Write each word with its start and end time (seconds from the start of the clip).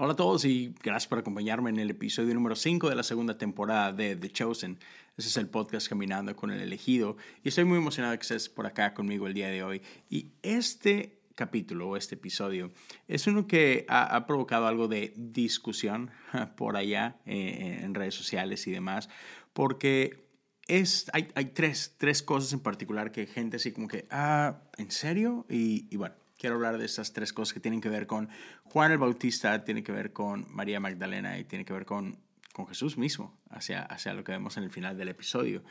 Hola 0.00 0.12
a 0.12 0.16
todos 0.16 0.44
y 0.44 0.72
gracias 0.80 1.08
por 1.08 1.18
acompañarme 1.18 1.70
en 1.70 1.80
el 1.80 1.90
episodio 1.90 2.32
número 2.32 2.54
5 2.54 2.88
de 2.88 2.94
la 2.94 3.02
segunda 3.02 3.36
temporada 3.36 3.92
de 3.92 4.14
The 4.14 4.30
Chosen. 4.30 4.78
Ese 5.16 5.26
es 5.26 5.36
el 5.36 5.48
podcast 5.48 5.88
Caminando 5.88 6.36
con 6.36 6.52
el 6.52 6.60
Elegido 6.60 7.16
y 7.42 7.48
estoy 7.48 7.64
muy 7.64 7.78
emocionado 7.78 8.16
que 8.16 8.22
estés 8.22 8.48
por 8.48 8.64
acá 8.64 8.94
conmigo 8.94 9.26
el 9.26 9.34
día 9.34 9.48
de 9.48 9.64
hoy. 9.64 9.82
Y 10.08 10.34
este 10.42 11.18
capítulo 11.34 11.88
o 11.88 11.96
este 11.96 12.14
episodio 12.14 12.70
es 13.08 13.26
uno 13.26 13.48
que 13.48 13.86
ha, 13.88 14.24
provocado 14.24 14.68
algo 14.68 14.86
de 14.86 15.14
discusión 15.16 16.12
por 16.56 16.76
allá 16.76 17.16
eh, 17.26 17.80
en 17.82 17.92
redes 17.92 18.14
sociales 18.14 18.68
y 18.68 18.70
demás, 18.70 19.08
porque 19.52 20.28
es, 20.68 21.10
hay, 21.12 21.26
hay 21.34 21.46
tres, 21.46 21.96
tres, 21.98 22.22
cosas 22.22 22.52
en 22.52 22.60
particular 22.60 23.10
que 23.10 23.26
gente 23.26 23.56
así 23.56 23.72
como 23.72 23.88
que, 23.88 24.06
ah, 24.12 24.62
¿en 24.76 24.92
serio? 24.92 25.44
y 25.48 25.96
bueno 25.96 26.14
quiero 26.38 26.54
hablar 26.54 26.78
de 26.78 26.86
esas 26.86 27.12
tres 27.12 27.32
cosas 27.32 27.52
que 27.52 27.60
tienen 27.60 27.80
que 27.80 27.88
ver 27.88 28.06
con 28.06 28.28
Juan 28.64 28.92
el 28.92 28.98
Bautista, 28.98 29.64
tiene 29.64 29.82
que 29.82 29.92
ver 29.92 30.12
con 30.12 30.46
María 30.50 30.80
Magdalena 30.80 31.38
y 31.38 31.44
tiene 31.44 31.64
que 31.64 31.72
ver 31.72 31.84
con, 31.84 32.18
con 32.52 32.66
Jesús 32.68 32.96
mismo, 32.96 33.36
hacia, 33.50 33.82
hacia 33.82 34.14
lo 34.14 34.24
que 34.24 34.32
vemos 34.32 34.56
en 34.56 34.62
el 34.62 34.70
final 34.70 34.96
del 34.96 35.08
episodio. 35.08 35.62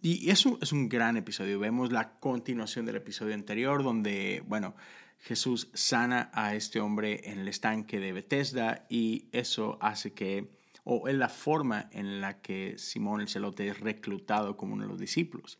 Y 0.00 0.30
eso 0.30 0.58
es 0.60 0.72
un 0.72 0.88
gran 0.88 1.16
episodio. 1.16 1.58
Vemos 1.58 1.90
la 1.90 2.12
continuación 2.20 2.86
del 2.86 2.96
episodio 2.96 3.34
anterior 3.34 3.82
donde, 3.82 4.42
bueno, 4.46 4.74
Jesús 5.20 5.70
sana 5.72 6.30
a 6.34 6.54
este 6.54 6.80
hombre 6.80 7.22
en 7.30 7.38
el 7.38 7.48
estanque 7.48 7.98
de 7.98 8.12
Bethesda 8.12 8.84
y 8.90 9.26
eso 9.32 9.78
hace 9.80 10.12
que, 10.12 10.50
o 10.84 11.08
es 11.08 11.14
la 11.14 11.28
forma 11.28 11.88
en 11.92 12.20
la 12.20 12.40
que 12.40 12.74
Simón 12.78 13.22
el 13.22 13.28
celote 13.28 13.66
es 13.68 13.80
reclutado 13.80 14.56
como 14.56 14.74
uno 14.74 14.84
de 14.84 14.90
los 14.90 15.00
discípulos. 15.00 15.58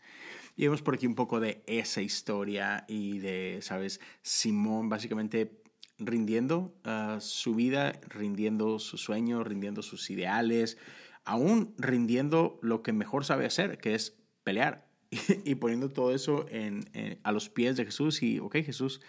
Y 0.57 0.65
vemos 0.65 0.83
por 0.83 0.95
aquí 0.95 1.07
un 1.07 1.15
poco 1.15 1.41
de 1.41 1.65
esa 1.67 2.03
historia 2.03 2.85
y 2.87 3.19
de, 3.19 3.59
¿sabes? 3.63 4.01
Simón 4.23 4.89
básicamente 4.89 5.63
rindiendo 5.99 6.75
uh, 6.85 7.21
su 7.21 7.55
vida, 7.55 7.93
rindiendo 8.09 8.79
su 8.79 8.99
sueño, 8.99 9.43
rindiendo 9.43 9.83
sus 9.83 10.11
ideales, 10.11 10.77
aún 11.25 11.75
rindiendo 11.79 12.59
lo 12.63 12.83
que 12.83 12.93
mejor 12.93 13.25
sabe 13.25 13.47
hacer, 13.47 13.79
que 13.79 13.95
es 13.95 14.17
pelear. 14.45 14.87
y, 15.45 15.55
poniendo 15.57 15.91
todo 15.91 16.13
eso 16.13 16.47
en, 16.49 16.85
a 17.23 17.31
los 17.31 17.49
pies 17.49 17.77
de 17.77 17.85
Jesús 17.85 18.23
y, 18.23 18.41
ok, 18.41 18.57
Jesús, 18.57 19.01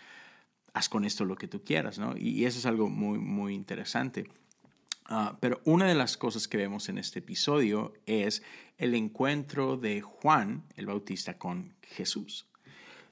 haz 0.73 0.87
con 0.87 1.03
esto 1.03 1.25
lo 1.25 1.35
que 1.35 1.47
tú 1.47 1.63
quieras, 1.63 1.97
¿no? 1.97 2.15
Y 2.15 2.45
eso 2.45 2.59
es 2.59 2.65
algo 2.67 2.89
muy, 2.89 3.17
muy 3.17 3.55
interesante. 3.55 4.27
Ah, 5.07 5.37
pero 5.39 5.61
una 5.65 5.87
de 5.87 5.95
las 5.95 6.17
cosas 6.17 6.47
que 6.47 6.57
vemos 6.57 6.89
en 6.89 6.97
este 6.97 7.19
episodio 7.19 7.93
es 8.05 8.41
el 8.77 8.95
encuentro 8.95 9.77
de 9.77 10.01
Juan 10.01 10.63
el 10.75 10.87
Bautista 10.87 11.37
con 11.37 11.75
Jesús. 11.81 12.47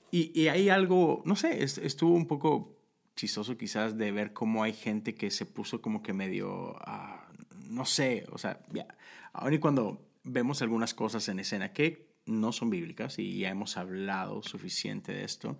Y, 0.09 0.47
hay 0.47 0.69
algo, 0.69 1.23
no 1.25 1.35
sé, 1.35 1.63
estuvo 1.63 2.13
un 2.13 2.27
poco 2.27 2.77
chistoso 3.15 3.57
quizás 3.57 3.97
de 3.97 4.11
ver 4.11 4.31
cómo 4.31 4.61
hay 4.61 4.73
gente 4.73 5.15
que 5.15 5.31
se 5.31 5.47
puso 5.47 5.81
como 5.81 6.03
que 6.03 6.13
medio, 6.13 6.75
ah, 6.81 7.27
no 7.69 7.83
sé, 7.85 8.23
o 8.31 8.37
sea, 8.37 8.59
ya, 8.71 8.87
ahora 9.31 9.55
y 9.55 9.59
cuando 9.59 10.05
vemos 10.23 10.61
algunas 10.61 10.93
cosas 10.93 11.27
en 11.29 11.39
escena 11.39 11.73
que 11.73 12.13
no 12.27 12.51
son 12.51 12.69
bíblicas 12.69 13.17
y 13.17 13.39
ya 13.39 13.49
hemos 13.49 13.75
hablado 13.75 14.43
suficiente 14.43 15.11
de 15.13 15.23
esto, 15.23 15.57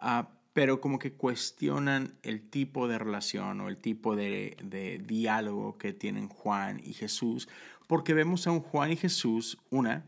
uh, 0.00 0.24
pero 0.56 0.80
como 0.80 0.98
que 0.98 1.12
cuestionan 1.12 2.14
el 2.22 2.48
tipo 2.48 2.88
de 2.88 2.96
relación 2.96 3.60
o 3.60 3.68
el 3.68 3.76
tipo 3.76 4.16
de, 4.16 5.02
diálogo 5.06 5.76
que 5.76 5.92
tienen 5.92 6.28
Juan 6.28 6.80
y 6.82 6.94
Jesús, 6.94 7.46
porque 7.86 8.14
vemos 8.14 8.46
a 8.46 8.52
un 8.52 8.60
Juan 8.60 8.90
y 8.90 8.96
Jesús, 8.96 9.58
una, 9.68 10.06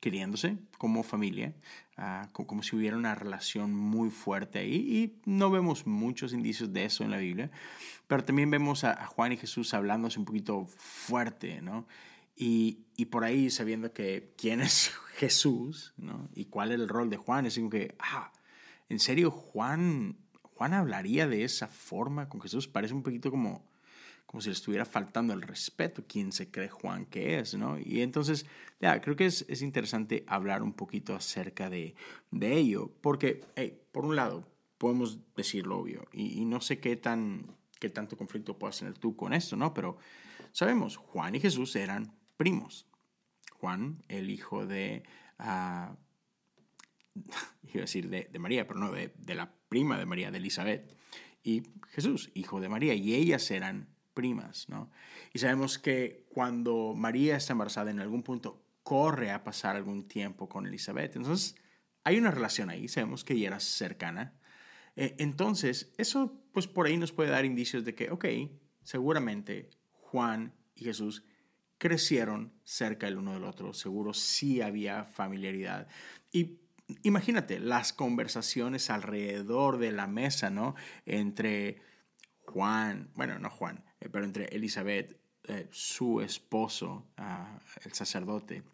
queriéndose 0.00 0.58
como 0.76 1.04
familia, 1.04 1.54
ah, 1.96 2.28
como, 2.32 2.64
si 2.64 2.74
hubiera 2.74 2.96
una 2.96 3.14
relación 3.14 3.72
muy 3.72 4.10
fuerte 4.10 4.58
ahí, 4.58 4.74
y 4.74 5.20
no 5.24 5.52
vemos 5.52 5.86
muchos 5.86 6.32
indicios 6.32 6.72
de 6.72 6.86
eso 6.86 7.04
en 7.04 7.12
la 7.12 7.18
Biblia, 7.18 7.52
pero 8.08 8.24
también 8.24 8.50
vemos 8.50 8.82
a, 8.82 9.06
Juan 9.06 9.30
y 9.30 9.36
Jesús 9.36 9.72
hablándose 9.72 10.18
un 10.18 10.24
poquito 10.24 10.66
fuerte, 10.66 11.62
¿no? 11.62 11.86
Y, 12.34 12.82
por 13.12 13.22
ahí 13.22 13.50
sabiendo 13.50 13.92
que 13.92 14.34
quién 14.36 14.62
es 14.62 14.90
Jesús, 15.14 15.94
¿no? 15.96 16.28
Y 16.34 16.46
cuál 16.46 16.72
es 16.72 16.80
el 16.80 16.88
rol 16.88 17.08
de 17.08 17.18
Juan, 17.18 17.46
es 17.46 17.56
como 17.56 17.70
que, 17.70 17.94
ah, 18.00 18.32
¿En 18.88 19.00
serio 19.00 19.30
Juan, 19.30 20.16
Juan 20.42 20.74
hablaría 20.74 21.26
de 21.26 21.44
esa 21.44 21.68
forma 21.68 22.28
con 22.28 22.40
Jesús? 22.40 22.68
Parece 22.68 22.94
un 22.94 23.02
poquito 23.02 23.30
como, 23.30 23.68
como 24.26 24.40
si 24.40 24.48
le 24.48 24.54
estuviera 24.54 24.84
faltando 24.84 25.32
el 25.32 25.42
respeto, 25.42 26.04
quién 26.06 26.32
se 26.32 26.50
cree 26.50 26.68
Juan 26.68 27.06
que 27.06 27.38
es, 27.38 27.54
¿no? 27.54 27.78
Y 27.78 28.02
entonces, 28.02 28.46
ya, 28.80 29.00
creo 29.00 29.16
que 29.16 29.26
es, 29.26 29.44
es 29.48 29.62
interesante 29.62 30.24
hablar 30.28 30.62
un 30.62 30.72
poquito 30.72 31.14
acerca 31.14 31.68
de, 31.68 31.94
de 32.30 32.56
ello, 32.56 32.92
porque, 33.00 33.44
hey, 33.56 33.80
por 33.92 34.04
un 34.04 34.14
lado, 34.14 34.46
podemos 34.78 35.18
decir 35.34 35.66
lo 35.66 35.78
obvio, 35.78 36.06
y, 36.12 36.44
no 36.44 36.60
sé 36.60 36.78
qué, 36.78 36.96
tan, 36.96 37.56
qué 37.80 37.88
tanto 37.88 38.16
conflicto 38.16 38.58
puedas 38.58 38.78
tener 38.78 38.94
tú 38.94 39.16
con 39.16 39.32
esto, 39.32 39.56
¿no? 39.56 39.74
Pero 39.74 39.98
sabemos, 40.52 40.96
Juan 40.96 41.34
y 41.34 41.40
Jesús 41.40 41.74
eran 41.76 42.14
primos. 42.36 42.86
Juan, 43.52 44.02
el 44.08 44.30
hijo 44.30 44.66
de 44.66 45.02
uh, 45.40 45.96
iba 47.62 47.80
a 47.80 47.80
decir 47.80 48.08
de, 48.08 48.38
María, 48.38 48.66
pero 48.66 48.80
no, 48.80 48.92
de, 48.92 49.34
la 49.34 49.52
prima 49.68 49.98
de 49.98 50.06
María, 50.06 50.30
de 50.30 50.38
Elizabeth, 50.38 50.96
y 51.42 51.62
Jesús, 51.90 52.30
hijo 52.34 52.60
de 52.60 52.68
María, 52.68 52.94
y 52.94 53.14
ellas 53.14 53.50
eran 53.50 53.88
primas, 54.14 54.68
¿no? 54.68 54.90
Y 55.32 55.38
sabemos 55.38 55.78
que 55.78 56.26
cuando 56.30 56.94
María 56.96 57.36
está 57.36 57.52
embarazada, 57.52 57.90
en 57.90 58.00
algún 58.00 58.22
punto 58.22 58.64
corre 58.82 59.30
a 59.30 59.44
pasar 59.44 59.76
algún 59.76 60.08
tiempo 60.08 60.48
con 60.48 60.66
Elizabeth. 60.66 61.16
Entonces, 61.16 61.56
hay 62.04 62.18
una 62.18 62.30
relación 62.30 62.70
ahí, 62.70 62.88
sabemos 62.88 63.24
que 63.24 63.34
ella 63.34 63.48
era 63.48 63.60
cercana. 63.60 64.32
Eh, 64.94 65.16
entonces, 65.18 65.92
eso, 65.98 66.40
pues 66.52 66.66
por 66.66 66.86
ahí 66.86 66.96
nos 66.96 67.12
puede 67.12 67.30
dar 67.30 67.44
indicios 67.44 67.84
de 67.84 67.94
que, 67.94 68.10
ok, 68.10 68.24
seguramente 68.82 69.70
Juan 69.90 70.54
y 70.74 70.84
Jesús 70.84 71.24
crecieron 71.78 72.52
cerca 72.64 73.08
el 73.08 73.18
uno 73.18 73.34
del 73.34 73.44
otro, 73.44 73.74
seguro 73.74 74.14
sí 74.14 74.62
había 74.62 75.04
familiaridad. 75.04 75.88
Y 76.32 76.60
imagínate 77.02 77.58
las 77.60 77.92
conversaciones 77.92 78.90
alrededor 78.90 79.78
de 79.78 79.92
la 79.92 80.06
mesa, 80.06 80.50
¿no? 80.50 80.74
Entre 81.04 81.80
Juan, 82.44 83.10
bueno, 83.14 83.38
no 83.38 83.50
Juan, 83.50 83.84
eh, 84.00 84.08
pero 84.10 84.24
entre 84.24 84.46
Elizabeth, 84.46 85.18
eh, 85.48 85.68
su 85.70 86.20
esposo, 86.20 87.06
ah, 87.16 87.58
el 87.84 87.92
sacerdote, 87.92 88.64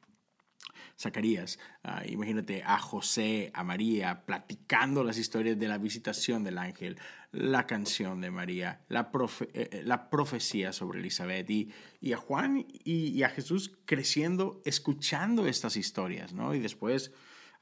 Zacarías, 0.98 1.58
ah, 1.82 2.02
imagínate 2.06 2.62
a 2.64 2.78
José, 2.78 3.50
a 3.54 3.64
María, 3.64 4.24
platicando 4.24 5.02
las 5.02 5.18
historias 5.18 5.58
de 5.58 5.68
la 5.68 5.78
visitación 5.78 6.44
del 6.44 6.58
ángel, 6.58 6.98
la 7.32 7.66
canción 7.66 8.20
de 8.20 8.30
María, 8.30 8.84
la, 8.88 9.10
eh, 9.54 9.82
la 9.84 10.10
profecía 10.10 10.72
sobre 10.72 11.00
Elizabeth 11.00 11.48
y, 11.50 11.72
y 12.00 12.12
a 12.12 12.18
Juan 12.18 12.66
y, 12.84 13.08
y, 13.08 13.22
a 13.22 13.30
Jesús 13.30 13.72
creciendo, 13.84 14.60
escuchando 14.64 15.46
estas 15.46 15.76
historias, 15.76 16.34
¿no? 16.34 16.54
Y 16.54 16.60
después 16.60 17.12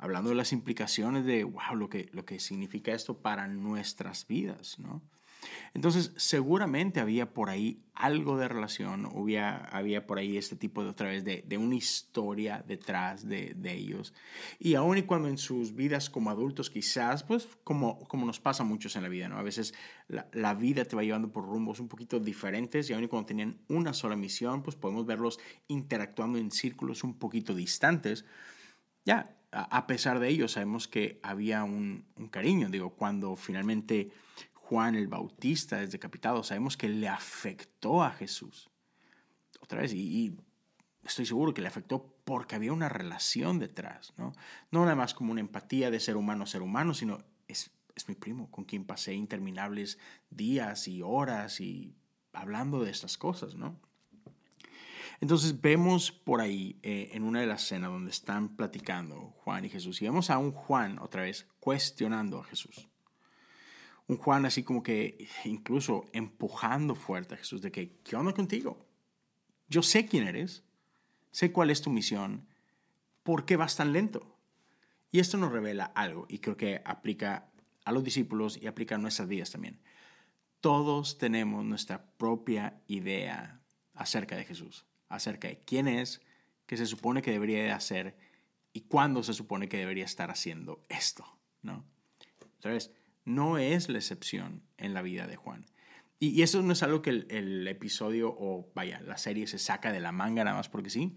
hablando 0.00 0.30
de 0.30 0.36
las 0.36 0.52
implicaciones 0.52 1.24
de, 1.24 1.44
wow, 1.44 1.76
lo 1.76 1.88
que, 1.88 2.08
lo 2.12 2.24
que 2.24 2.40
significa 2.40 2.92
esto 2.92 3.18
para 3.18 3.46
nuestras 3.46 4.26
vidas, 4.26 4.78
¿no? 4.78 5.02
Entonces, 5.72 6.12
seguramente 6.16 7.00
había 7.00 7.32
por 7.32 7.48
ahí 7.48 7.82
algo 7.94 8.36
de 8.36 8.48
relación, 8.48 9.06
había, 9.06 9.56
había 9.56 10.06
por 10.06 10.18
ahí 10.18 10.36
este 10.36 10.56
tipo 10.56 10.82
de 10.82 10.90
otra 10.90 11.08
vez 11.08 11.24
de, 11.24 11.44
de 11.46 11.58
una 11.58 11.76
historia 11.76 12.62
detrás 12.66 13.26
de, 13.26 13.54
de, 13.56 13.72
ellos. 13.74 14.12
Y 14.58 14.74
aun 14.74 14.98
y 14.98 15.02
cuando 15.02 15.28
en 15.28 15.38
sus 15.38 15.74
vidas 15.74 16.10
como 16.10 16.30
adultos 16.30 16.68
quizás, 16.68 17.22
pues 17.22 17.48
como, 17.64 17.98
como 18.08 18.26
nos 18.26 18.40
pasa 18.40 18.64
a 18.64 18.66
muchos 18.66 18.96
en 18.96 19.02
la 19.02 19.08
vida, 19.08 19.28
¿no? 19.28 19.38
A 19.38 19.42
veces 19.42 19.74
la, 20.08 20.28
la, 20.32 20.54
vida 20.54 20.84
te 20.84 20.96
va 20.96 21.02
llevando 21.02 21.32
por 21.32 21.46
rumbos 21.46 21.80
un 21.80 21.88
poquito 21.88 22.20
diferentes 22.20 22.90
y 22.90 22.92
aun 22.92 23.04
y 23.04 23.08
cuando 23.08 23.28
tenían 23.28 23.60
una 23.68 23.94
sola 23.94 24.16
misión, 24.16 24.62
pues 24.62 24.76
podemos 24.76 25.06
verlos 25.06 25.38
interactuando 25.68 26.38
en 26.38 26.50
círculos 26.50 27.02
un 27.02 27.18
poquito 27.18 27.54
distantes. 27.54 28.24
Ya, 29.06 29.39
a 29.52 29.86
pesar 29.86 30.20
de 30.20 30.28
ello, 30.28 30.48
sabemos 30.48 30.86
que 30.86 31.18
había 31.22 31.64
un, 31.64 32.06
cariño. 32.30 32.68
Digo, 32.68 32.90
cuando 32.90 33.34
finalmente 33.36 34.12
Juan 34.54 34.94
el 34.94 35.08
Bautista 35.08 35.82
es 35.82 35.90
decapitado, 35.90 36.44
sabemos 36.44 36.76
que 36.76 36.88
le 36.88 37.08
afectó 37.08 38.02
a 38.02 38.10
Jesús. 38.10 38.70
Otra 39.60 39.80
vez, 39.80 39.92
y, 39.92 40.36
estoy 41.04 41.26
seguro 41.26 41.52
que 41.52 41.62
le 41.62 41.68
afectó 41.68 42.14
porque 42.24 42.54
había 42.54 42.72
una 42.72 42.88
relación 42.88 43.58
detrás, 43.58 44.12
¿no? 44.16 44.32
No 44.70 44.82
nada 44.82 44.94
más 44.94 45.14
como 45.14 45.32
una 45.32 45.40
empatía 45.40 45.90
de 45.90 45.98
ser 45.98 46.16
humano 46.16 46.44
a 46.44 46.46
ser 46.46 46.62
humano, 46.62 46.94
sino 46.94 47.24
es, 47.48 47.72
es 47.96 48.08
mi 48.08 48.14
primo 48.14 48.50
con 48.50 48.64
quien 48.64 48.84
pasé 48.84 49.14
interminables 49.14 49.98
días 50.30 50.86
y 50.86 51.02
horas 51.02 51.60
y 51.60 51.96
hablando 52.32 52.84
de 52.84 52.90
estas 52.92 53.18
cosas, 53.18 53.56
¿no? 53.56 53.80
Entonces 55.20 55.60
vemos 55.60 56.10
por 56.12 56.40
ahí 56.40 56.78
eh, 56.82 57.10
en 57.12 57.24
una 57.24 57.40
de 57.40 57.46
las 57.46 57.64
escenas 57.64 57.90
donde 57.90 58.10
están 58.10 58.56
platicando 58.56 59.34
Juan 59.36 59.66
y 59.66 59.68
Jesús 59.68 60.00
y 60.00 60.06
vemos 60.06 60.30
a 60.30 60.38
un 60.38 60.52
Juan 60.52 60.98
otra 60.98 61.22
vez 61.22 61.46
cuestionando 61.60 62.38
a 62.40 62.44
Jesús. 62.44 62.88
Un 64.06 64.16
Juan 64.16 64.46
así 64.46 64.62
como 64.62 64.82
que 64.82 65.28
incluso 65.44 66.06
empujando 66.12 66.94
fuerte 66.94 67.34
a 67.34 67.38
Jesús 67.38 67.60
de 67.60 67.70
que, 67.70 67.98
¿qué 68.02 68.16
onda 68.16 68.32
contigo? 68.32 68.86
Yo 69.68 69.82
sé 69.82 70.06
quién 70.06 70.26
eres, 70.26 70.64
sé 71.30 71.52
cuál 71.52 71.70
es 71.70 71.82
tu 71.82 71.90
misión, 71.90 72.48
¿por 73.22 73.44
qué 73.44 73.56
vas 73.56 73.76
tan 73.76 73.92
lento? 73.92 74.36
Y 75.12 75.20
esto 75.20 75.36
nos 75.36 75.52
revela 75.52 75.84
algo 75.84 76.26
y 76.28 76.38
creo 76.38 76.56
que 76.56 76.80
aplica 76.84 77.50
a 77.84 77.92
los 77.92 78.02
discípulos 78.02 78.58
y 78.60 78.66
aplica 78.66 78.94
a 78.94 78.98
nuestras 78.98 79.28
vidas 79.28 79.50
también. 79.50 79.80
todos 80.60 81.16
tenemos 81.16 81.64
nuestra 81.64 82.10
propia 82.18 82.82
idea 82.86 83.62
acerca 83.94 84.36
de 84.36 84.44
Jesús, 84.44 84.86
acerca 85.10 85.48
de 85.48 85.58
quién 85.58 85.86
es, 85.86 86.22
qué 86.66 86.78
se 86.78 86.86
supone 86.86 87.20
que 87.20 87.32
debería 87.32 87.62
de 87.62 87.72
hacer 87.72 88.16
y 88.72 88.82
cuándo 88.82 89.22
se 89.22 89.34
supone 89.34 89.68
que 89.68 89.76
debería 89.76 90.04
estar 90.04 90.30
haciendo 90.30 90.86
esto, 90.88 91.26
¿no? 91.60 91.84
Entonces, 92.54 92.92
no 93.24 93.58
es 93.58 93.88
la 93.88 93.98
excepción 93.98 94.62
en 94.78 94.94
la 94.94 95.02
vida 95.02 95.26
de 95.26 95.36
Juan. 95.36 95.66
Y, 96.18 96.42
eso 96.42 96.62
no 96.62 96.72
es 96.72 96.82
algo 96.82 97.02
que 97.02 97.10
el, 97.10 97.66
episodio 97.66 98.28
o 98.28 98.70
vaya, 98.74 99.00
la 99.00 99.18
serie 99.18 99.46
se 99.46 99.58
saca 99.58 99.90
de 99.90 100.00
la 100.00 100.12
manga 100.12 100.44
nada 100.44 100.56
más 100.56 100.68
porque 100.68 100.90
sí. 100.90 101.16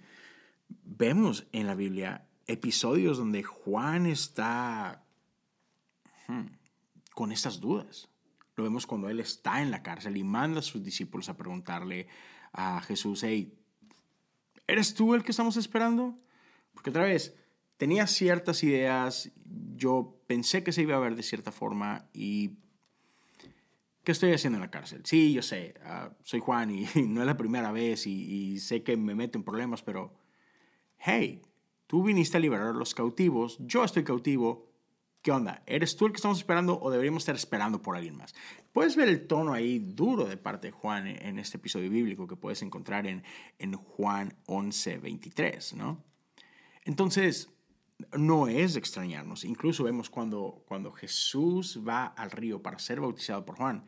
Vemos 0.70 1.48
en 1.52 1.68
la 1.68 1.76
Biblia 1.76 2.28
episodios 2.48 3.18
donde 3.18 3.44
Juan 3.44 4.06
está 4.06 5.06
hmm, 6.28 6.48
con 7.14 7.32
estas 7.32 7.60
dudas. 7.60 8.10
Lo 8.56 8.64
vemos 8.64 8.88
cuando 8.88 9.10
él 9.10 9.20
está 9.20 9.62
en 9.62 9.72
la 9.72 9.84
cárcel 9.84 10.16
y 10.16 10.24
manda 10.24 10.60
a 10.60 10.64
sus 10.64 10.84
discípulos 10.84 11.28
a 11.28 11.38
preguntarle 11.38 12.08
a 12.54 12.82
Jesús, 12.82 13.24
hey, 13.24 13.54
¿eres 14.68 14.94
tú 14.94 15.14
el 15.16 15.24
que 15.24 15.32
estamos 15.32 15.58
esperando? 15.58 16.18
Porque 16.74 16.90
otra 16.90 17.04
vez, 17.04 17.36
tenía 17.78 18.08
ciertas 18.08 18.64
ideas, 18.64 19.32
yo 19.76 20.18
pensé 20.28 20.64
que 20.64 20.72
se 20.72 20.82
iba 20.82 20.96
a 20.96 21.00
ver 21.00 21.16
de 21.16 21.24
cierta 21.24 21.52
forma 21.52 22.08
y 22.14 22.58
¿qué 24.04 24.12
estoy 24.12 24.34
haciendo 24.34 24.58
en 24.58 24.62
la 24.62 24.72
cárcel? 24.72 25.02
Sí, 25.06 25.34
yo 25.34 25.42
sé, 25.42 25.76
ah, 25.84 26.12
soy 26.24 26.40
Juan 26.40 26.72
y, 26.72 26.88
no 27.08 27.22
es 27.22 27.28
la 27.28 27.38
primera 27.38 27.72
vez 27.72 28.08
y, 28.08 28.60
sé 28.60 28.84
que 28.84 28.98
me 28.98 29.16
meto 29.16 29.38
en 29.38 29.44
problemas, 29.44 29.82
pero 29.82 30.14
hey, 30.98 31.42
tú 31.88 32.04
viniste 32.04 32.38
a 32.38 32.40
liberar 32.40 32.68
a 32.68 32.74
los 32.74 32.94
cautivos, 32.94 33.58
yo 33.60 33.84
estoy 33.84 34.04
cautivo, 34.04 34.73
¿qué 35.24 35.32
onda? 35.32 35.64
¿Eres 35.66 35.96
tú 35.96 36.06
el 36.06 36.12
que 36.12 36.18
estamos 36.18 36.38
esperando 36.38 36.80
o 36.80 36.92
deberíamos 36.92 37.24
estar 37.24 37.36
esperando 37.36 37.82
por 37.82 37.96
alguien 37.96 38.18
más? 38.18 38.36
Puedes 38.74 38.96
ver 38.96 39.08
el 39.08 39.26
tono 39.26 39.54
ahí 39.54 39.80
duro 39.80 40.26
de 40.26 40.38
parte 40.38 40.68
de 40.68 40.72
Juan 40.72 41.08
en 41.08 41.40
este 41.40 41.58
episodio 41.58 41.90
bíblico 41.90 42.28
que 42.28 42.36
puedes 42.36 42.62
encontrar 42.62 43.08
en, 43.08 43.24
en 43.58 43.74
Juan 43.74 44.38
11, 44.46 44.98
23, 44.98 45.74
¿no? 45.76 46.04
Entonces, 46.84 47.50
no 48.18 48.50
es 48.50 48.76
extrañarnos. 48.76 49.46
Incluso 49.46 49.86
vemos 49.86 50.10
cuando, 50.10 50.64
cuando 50.68 50.92
Jesús 50.92 51.82
va 51.88 52.08
al 52.08 52.30
río 52.30 52.62
para 52.62 52.78
ser 52.78 53.00
bautizado 53.00 53.46
por 53.46 53.56
Juan. 53.56 53.86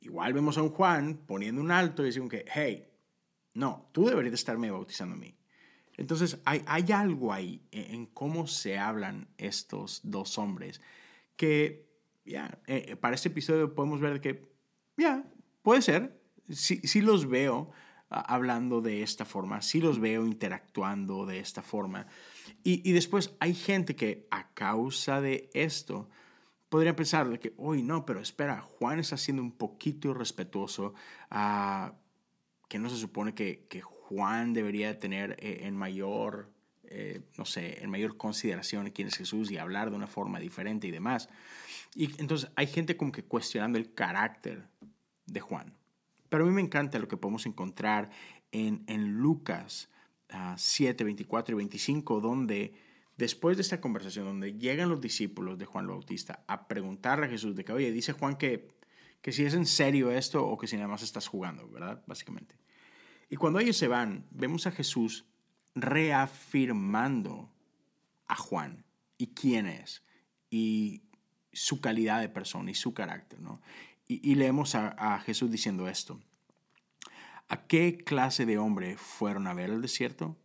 Igual 0.00 0.32
vemos 0.32 0.56
a 0.56 0.62
un 0.62 0.70
Juan 0.70 1.20
poniendo 1.26 1.60
un 1.60 1.70
alto 1.70 2.02
y 2.02 2.06
diciendo 2.06 2.30
que, 2.30 2.46
hey, 2.52 2.88
no, 3.52 3.90
tú 3.92 4.06
deberías 4.06 4.34
estarme 4.34 4.70
bautizando 4.70 5.14
a 5.14 5.18
mí. 5.18 5.34
Entonces 6.00 6.38
hay, 6.46 6.62
algo 6.92 7.30
ahí 7.30 7.60
en, 7.72 8.06
cómo 8.06 8.46
se 8.46 8.78
hablan 8.78 9.28
estos 9.36 10.00
dos 10.02 10.38
hombres 10.38 10.80
que, 11.36 11.90
ya, 12.24 12.58
eh, 12.66 12.96
para 12.96 13.14
este 13.14 13.28
episodio 13.28 13.74
podemos 13.74 14.00
ver 14.00 14.22
que, 14.22 14.50
ya, 14.96 15.22
puede 15.60 15.82
ser, 15.82 16.18
sí, 16.48 16.80
sí 16.84 17.02
los 17.02 17.28
veo 17.28 17.70
hablando 18.08 18.80
de 18.80 19.02
esta 19.02 19.26
forma, 19.26 19.60
sí 19.60 19.78
los 19.78 20.00
veo 20.00 20.24
interactuando 20.24 21.26
de 21.26 21.38
esta 21.38 21.60
forma. 21.62 22.06
Y, 22.62 22.92
después 22.92 23.36
hay 23.38 23.54
gente 23.54 23.94
que 23.94 24.26
a 24.30 24.54
causa 24.54 25.20
de 25.20 25.50
esto 25.52 26.08
podría 26.70 26.96
pensar 26.96 27.28
de 27.28 27.38
que, 27.38 27.52
uy, 27.58 27.82
no, 27.82 28.06
pero 28.06 28.20
espera, 28.20 28.62
Juan 28.62 29.00
está 29.00 29.18
siendo 29.18 29.42
un 29.42 29.52
poquito 29.52 30.08
irrespetuoso, 30.08 30.94
uh, 31.30 31.92
que 32.68 32.78
no 32.78 32.88
se 32.88 32.96
supone 32.96 33.34
que, 33.34 33.66
que 33.68 33.82
Juan 33.82 33.99
debería 34.52 34.98
tener 34.98 35.36
eh, 35.38 35.60
en 35.62 35.76
mayor, 35.76 36.50
eh, 36.84 37.20
no 37.38 37.44
sé, 37.44 37.82
en 37.82 37.90
mayor 37.90 38.16
consideración 38.16 38.90
quién 38.90 39.08
es 39.08 39.16
Jesús 39.16 39.50
y 39.50 39.58
hablar 39.58 39.90
de 39.90 39.96
una 39.96 40.06
forma 40.06 40.40
diferente 40.40 40.88
y 40.88 40.90
demás. 40.90 41.28
Y 41.94 42.20
entonces 42.20 42.50
hay 42.56 42.66
gente 42.66 42.96
como 42.96 43.12
que 43.12 43.24
cuestionando 43.24 43.78
el 43.78 43.94
carácter 43.94 44.66
de 45.26 45.40
Juan. 45.40 45.74
Pero 46.28 46.44
a 46.44 46.46
mí 46.46 46.52
me 46.52 46.60
encanta 46.60 46.98
lo 46.98 47.08
que 47.08 47.16
podemos 47.16 47.46
encontrar 47.46 48.10
en, 48.52 48.84
Lucas 49.18 49.90
7, 50.56 51.04
24 51.04 51.54
y 51.54 51.56
25, 51.56 52.20
donde 52.20 52.74
después 53.16 53.56
de 53.56 53.62
esta 53.62 53.80
conversación, 53.80 54.24
donde 54.24 54.54
llegan 54.58 54.88
los 54.88 55.00
discípulos 55.00 55.58
de 55.58 55.66
Juan 55.66 55.84
el 55.84 55.90
Bautista 55.90 56.44
a 56.46 56.68
preguntarle 56.68 57.26
a 57.26 57.28
Jesús 57.28 57.54
de 57.54 57.64
que, 57.64 57.72
oye, 57.72 57.92
dice 57.92 58.12
Juan 58.12 58.36
que, 58.36 58.68
que 59.20 59.32
si 59.32 59.44
es 59.44 59.54
en 59.54 59.66
serio 59.66 60.10
esto 60.10 60.46
o 60.46 60.56
que 60.56 60.66
si 60.66 60.76
nada 60.76 60.88
más 60.88 61.02
estás 61.02 61.26
jugando, 61.26 61.68
¿verdad? 61.68 62.02
Básicamente. 62.06 62.56
Y 63.30 63.36
cuando 63.36 63.60
ellos 63.60 63.76
se 63.76 63.88
van, 63.88 64.26
vemos 64.30 64.66
a 64.66 64.72
Jesús 64.72 65.24
reafirmando 65.76 67.48
a 68.26 68.34
Juan 68.34 68.84
y 69.16 69.28
quién 69.28 69.66
es 69.66 70.02
y 70.50 71.04
su 71.52 71.80
calidad 71.80 72.20
de 72.20 72.28
persona 72.28 72.72
y 72.72 72.74
su 72.74 72.92
carácter, 72.92 73.40
¿no? 73.40 73.62
Y, 74.08 74.34
leemos 74.34 74.74
a, 74.74 74.88
a 74.88 75.20
Jesús 75.20 75.52
diciendo 75.52 75.86
esto. 75.86 76.20
¿A 77.48 77.68
qué 77.68 77.96
clase 77.96 78.44
de 78.44 78.58
hombre 78.58 78.96
fueron 78.96 79.46
a 79.46 79.54
ver 79.54 79.70
el 79.70 79.80
desierto? 79.80 80.36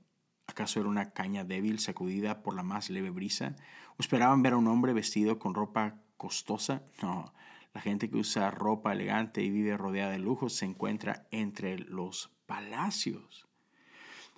¿Acaso 0.46 0.80
era 0.80 0.90
una 0.90 1.14
caña 1.14 1.44
débil 1.44 1.80
sacudida 1.80 2.44
por 2.44 2.56
la 2.56 2.62
más 2.62 2.92
leve 2.92 3.10
brisa? 3.10 3.56
¿O 3.98 4.02
esperaban 4.02 4.44
ver 4.44 4.54
a 4.54 4.58
un 4.58 4.68
hombre 4.68 4.94
vestido 4.94 5.40
con 5.40 5.56
ropa 5.56 5.96
costosa? 6.16 6.84
No, 7.02 7.34
la 7.74 7.82
gente 7.82 8.08
que 8.08 8.18
usa 8.18 8.52
ropa 8.52 8.94
elegante 8.94 9.42
y 9.42 9.50
vive 9.50 9.76
rodeada 9.78 10.12
de 10.12 10.20
lujos 10.20 10.54
se 10.54 10.66
encuentra 10.66 11.28
entre 11.32 11.80
los 11.80 12.35
palacios. 12.46 13.48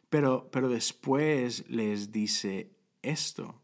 Pero, 0.09 0.49
pero 0.51 0.69
después 0.69 1.69
les 1.69 2.11
dice 2.11 2.71
esto. 3.01 3.61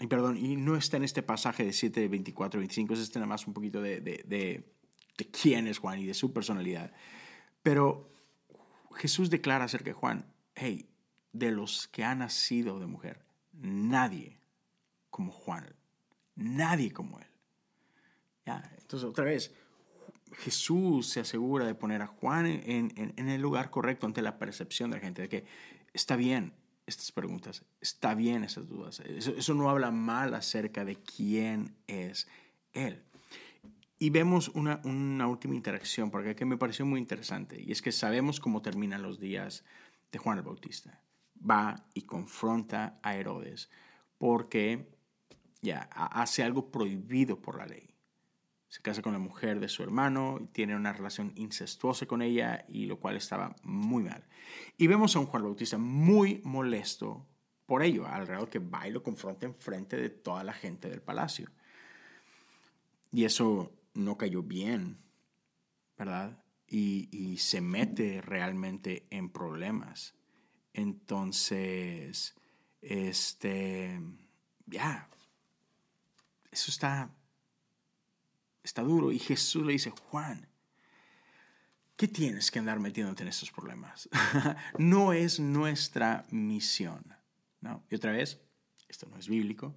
y 0.00 0.06
perdón, 0.06 0.36
y 0.36 0.56
no 0.56 0.76
está 0.76 0.96
en 0.96 1.04
este 1.04 1.22
pasaje 1.22 1.64
de 1.64 1.72
7, 1.72 2.08
24, 2.08 2.60
25, 2.60 2.94
es 2.94 3.00
este 3.00 3.18
nada 3.18 3.28
más 3.28 3.46
un 3.46 3.54
poquito 3.54 3.80
de 3.80 4.00
de 5.16 5.30
quién 5.30 5.66
es 5.66 5.78
Juan 5.78 6.00
y 6.00 6.06
de 6.06 6.14
su 6.14 6.32
personalidad. 6.32 6.92
Pero 7.62 8.10
Jesús 8.94 9.30
declara 9.30 9.64
acerca 9.64 9.90
de 9.90 9.94
Juan, 9.94 10.26
hey, 10.54 10.88
de 11.32 11.50
los 11.50 11.88
que 11.88 12.04
han 12.04 12.18
nacido 12.18 12.78
de 12.78 12.86
mujer, 12.86 13.24
nadie 13.52 14.40
como 15.10 15.32
Juan, 15.32 15.74
nadie 16.34 16.92
como 16.92 17.18
él. 17.18 17.26
Ya, 18.46 18.70
entonces, 18.78 19.08
otra 19.08 19.24
vez, 19.24 19.54
Jesús 20.38 21.08
se 21.08 21.20
asegura 21.20 21.66
de 21.66 21.74
poner 21.74 22.02
a 22.02 22.06
Juan 22.06 22.46
en, 22.46 22.92
en, 22.96 23.28
el 23.28 23.40
lugar 23.40 23.70
correcto 23.70 24.06
ante 24.06 24.22
la 24.22 24.38
percepción 24.38 24.90
de 24.90 24.96
la 24.96 25.02
gente, 25.02 25.22
de 25.22 25.28
que 25.28 25.44
está 25.92 26.16
bien 26.16 26.52
estas 26.86 27.12
preguntas, 27.12 27.64
está 27.80 28.14
bien 28.14 28.44
esas 28.44 28.68
dudas. 28.68 29.00
Eso, 29.00 29.54
no 29.54 29.70
habla 29.70 29.90
mal 29.90 30.34
acerca 30.34 30.84
de 30.84 30.96
quién 30.96 31.74
es 31.86 32.28
Él. 32.72 33.02
Y 33.98 34.10
vemos 34.10 34.48
una, 34.48 34.80
una 34.84 35.26
última 35.28 35.54
interacción, 35.54 36.10
porque 36.10 36.34
que 36.34 36.44
me 36.44 36.58
pareció 36.58 36.84
muy 36.84 37.00
interesante, 37.00 37.62
y 37.62 37.72
es 37.72 37.80
que 37.80 37.92
sabemos 37.92 38.40
cómo 38.40 38.60
terminan 38.60 39.02
los 39.02 39.18
días 39.18 39.64
de 40.12 40.18
Juan 40.18 40.38
el 40.38 40.44
Bautista. 40.44 41.00
Va 41.48 41.86
y 41.94 42.02
confronta 42.02 42.98
a 43.02 43.16
Herodes 43.16 43.70
porque 44.18 44.88
ya 45.60 45.88
hace 45.92 46.42
algo 46.42 46.70
prohibido 46.70 47.40
por 47.40 47.58
la 47.58 47.66
ley. 47.66 47.93
Se 48.74 48.82
casa 48.82 49.02
con 49.02 49.12
la 49.12 49.20
mujer 49.20 49.60
de 49.60 49.68
su 49.68 49.84
hermano 49.84 50.40
y 50.42 50.46
tiene 50.48 50.74
una 50.74 50.92
relación 50.92 51.30
incestuosa 51.36 52.06
con 52.06 52.22
ella, 52.22 52.64
y 52.68 52.86
lo 52.86 52.98
cual 52.98 53.16
estaba 53.16 53.54
muy 53.62 54.02
mal. 54.02 54.26
Y 54.76 54.88
vemos 54.88 55.14
a 55.14 55.20
un 55.20 55.26
Juan 55.26 55.44
Bautista 55.44 55.78
muy 55.78 56.40
molesto 56.42 57.24
por 57.66 57.84
ello, 57.84 58.04
alrededor 58.04 58.50
que 58.50 58.58
va 58.58 58.88
y 58.88 58.90
lo 58.90 59.04
confronta 59.04 59.46
en 59.46 59.54
frente 59.54 59.96
de 59.96 60.10
toda 60.10 60.42
la 60.42 60.52
gente 60.52 60.90
del 60.90 61.00
palacio. 61.00 61.52
Y 63.12 63.22
eso 63.24 63.72
no 63.94 64.18
cayó 64.18 64.42
bien, 64.42 64.98
¿verdad? 65.96 66.42
Y, 66.66 67.36
se 67.38 67.60
mete 67.60 68.22
realmente 68.22 69.06
en 69.10 69.30
problemas. 69.30 70.16
Entonces, 70.72 72.34
este, 72.82 74.00
ya, 74.66 75.08
eso 76.50 76.72
está, 76.72 77.14
está 78.64 78.82
duro. 78.82 79.12
Y 79.12 79.18
Jesús 79.20 79.64
le 79.64 79.72
dice, 79.72 79.90
Juan, 79.90 80.48
¿qué 81.96 82.08
tienes 82.08 82.50
que 82.50 82.58
andar 82.58 82.80
metiéndote 82.80 83.22
en 83.22 83.28
estos 83.28 83.52
problemas? 83.52 84.08
no 84.78 85.12
es 85.12 85.38
nuestra 85.38 86.26
misión. 86.30 87.04
¿no? 87.60 87.84
Y 87.90 87.94
otra 87.94 88.12
vez, 88.12 88.40
esto 88.88 89.06
no 89.06 89.16
es 89.16 89.28
bíblico, 89.28 89.74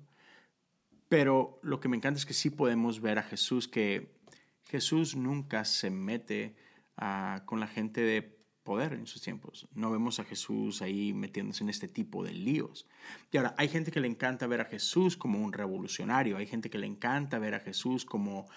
pero 1.10 1.60
lo 1.62 1.79
que 1.79 1.88
me 1.88 1.98
encanta 1.98 2.17
es 2.17 2.25
que 2.25 2.34
sí 2.34 2.50
podemos 2.50 3.00
ver 3.01 3.20
a 3.20 3.24
Jesús 3.24 3.67
que 3.67 4.17
Jesús 4.63 5.15
nunca 5.15 5.63
se 5.63 5.89
mete 5.89 6.56
ah, 6.98 7.44
con 7.46 7.60
la 7.60 7.67
gente 7.67 8.01
de 8.01 8.38
poder 8.67 8.91
en 8.91 9.08
sus 9.08 9.22
tiempos. 9.22 9.65
No 9.74 9.91
vemos 9.91 10.20
a 10.20 10.25
Jesús 10.25 10.82
ahí 10.82 11.13
metiéndose 11.13 11.63
en 11.63 11.70
este 11.70 11.88
tipo 11.88 12.22
de 12.25 12.34
líos. 12.34 12.86
Y 13.32 13.38
ahora, 13.38 13.56
hay 13.58 13.70
gente 13.70 13.91
que 13.91 14.01
le 14.01 14.10
encanta 14.10 14.46
ver 14.46 14.60
a 14.60 14.65
Jesús 14.65 15.15
como 15.15 15.39
un 15.39 15.53
revolucionario, 15.53 16.36
hay 16.36 16.48
gente 16.48 16.70
que 16.70 16.77
le 16.77 16.86
encanta 16.86 17.39
ver 17.39 17.56
a 17.56 17.62
Jesús 17.62 18.03
como 18.03 18.50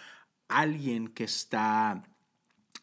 alguien 0.51 1.09
que 1.09 1.25
está 1.25 2.03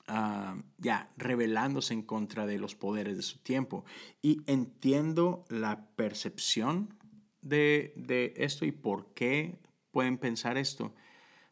ah, 0.07 0.57
ya 0.77 1.11
rebelándose 1.17 1.93
en 1.93 2.01
contra 2.01 2.45
de 2.45 2.57
los 2.57 2.75
poderes 2.75 3.17
de 3.17 3.23
su 3.23 3.39
tiempo. 3.39 3.85
Y 4.21 4.41
entiendo 4.47 5.45
la 5.49 5.87
percepción 5.95 6.97
de, 7.41 8.33
esto 8.37 8.65
y 8.65 8.71
por 8.71 9.13
qué 9.13 9.59
pueden 9.91 10.17
pensar 10.17 10.57
esto. 10.57 10.93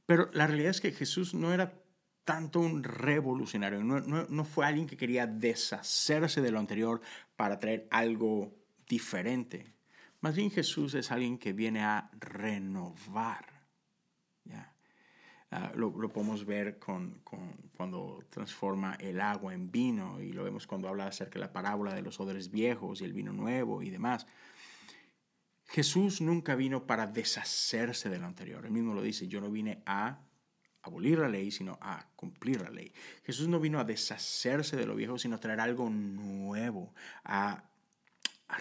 Pero 0.05 0.29
la 0.33 0.47
realidad 0.47 0.71
es 0.71 0.81
que 0.81 0.91
Jesús 0.91 1.33
no 1.33 1.53
era 1.53 1.81
tanto 2.23 2.59
un 2.59 2.83
revolucionario, 2.83 3.83
no, 3.83 3.99
no, 4.01 4.45
fue 4.45 4.65
alguien 4.65 4.87
que 4.87 4.97
quería 4.97 5.27
deshacerse 5.27 6.41
de 6.41 6.49
lo 6.51 6.57
anterior 6.57 7.01
para 7.35 7.59
traer 7.59 7.87
algo 7.91 8.55
diferente. 8.87 9.75
Más 10.21 10.35
bien 10.35 10.49
Jesús 10.49 10.95
es 10.95 11.11
alguien 11.11 11.37
que 11.37 11.53
viene 11.53 11.83
a 11.83 12.09
renovar. 12.19 13.54
Ah, 15.57 15.71
lo, 15.73 15.93
podemos 16.09 16.45
ver 16.45 16.79
con, 16.79 17.21
cuando 17.77 18.25
transforma 18.29 18.95
el 18.99 19.21
agua 19.21 19.53
en 19.53 19.71
vino 19.71 20.21
y 20.21 20.33
lo 20.33 20.43
vemos 20.43 20.67
cuando 20.67 20.89
habla 20.89 21.07
acerca 21.07 21.35
de 21.35 21.45
la 21.45 21.53
parábola 21.53 21.93
de 21.93 22.01
los 22.01 22.19
odres 22.19 22.51
viejos 22.51 22.99
y 22.99 23.05
el 23.05 23.13
vino 23.13 23.31
nuevo 23.31 23.81
y 23.81 23.89
demás. 23.89 24.27
Jesús 25.67 26.19
nunca 26.19 26.55
vino 26.55 26.85
para 26.85 27.07
deshacerse 27.07 28.09
de 28.09 28.19
lo 28.19 28.25
anterior. 28.25 28.65
Él 28.65 28.73
mismo 28.73 28.93
lo 28.93 29.01
dice, 29.01 29.29
yo 29.29 29.39
no 29.39 29.49
vine 29.49 29.81
a 29.85 30.19
abolir 30.81 31.19
la 31.19 31.29
ley, 31.29 31.51
sino 31.51 31.77
a 31.79 32.05
cumplir 32.17 32.59
la 32.59 32.69
ley. 32.69 32.91
Jesús 33.23 33.47
no 33.47 33.61
vino 33.61 33.79
a 33.79 33.85
deshacerse 33.85 34.75
de 34.75 34.85
lo 34.85 34.93
viejo, 34.93 35.17
sino 35.17 35.37
a 35.37 35.39
traer 35.39 35.61
algo 35.61 35.89
nuevo, 35.89 36.93
a, 37.23 37.63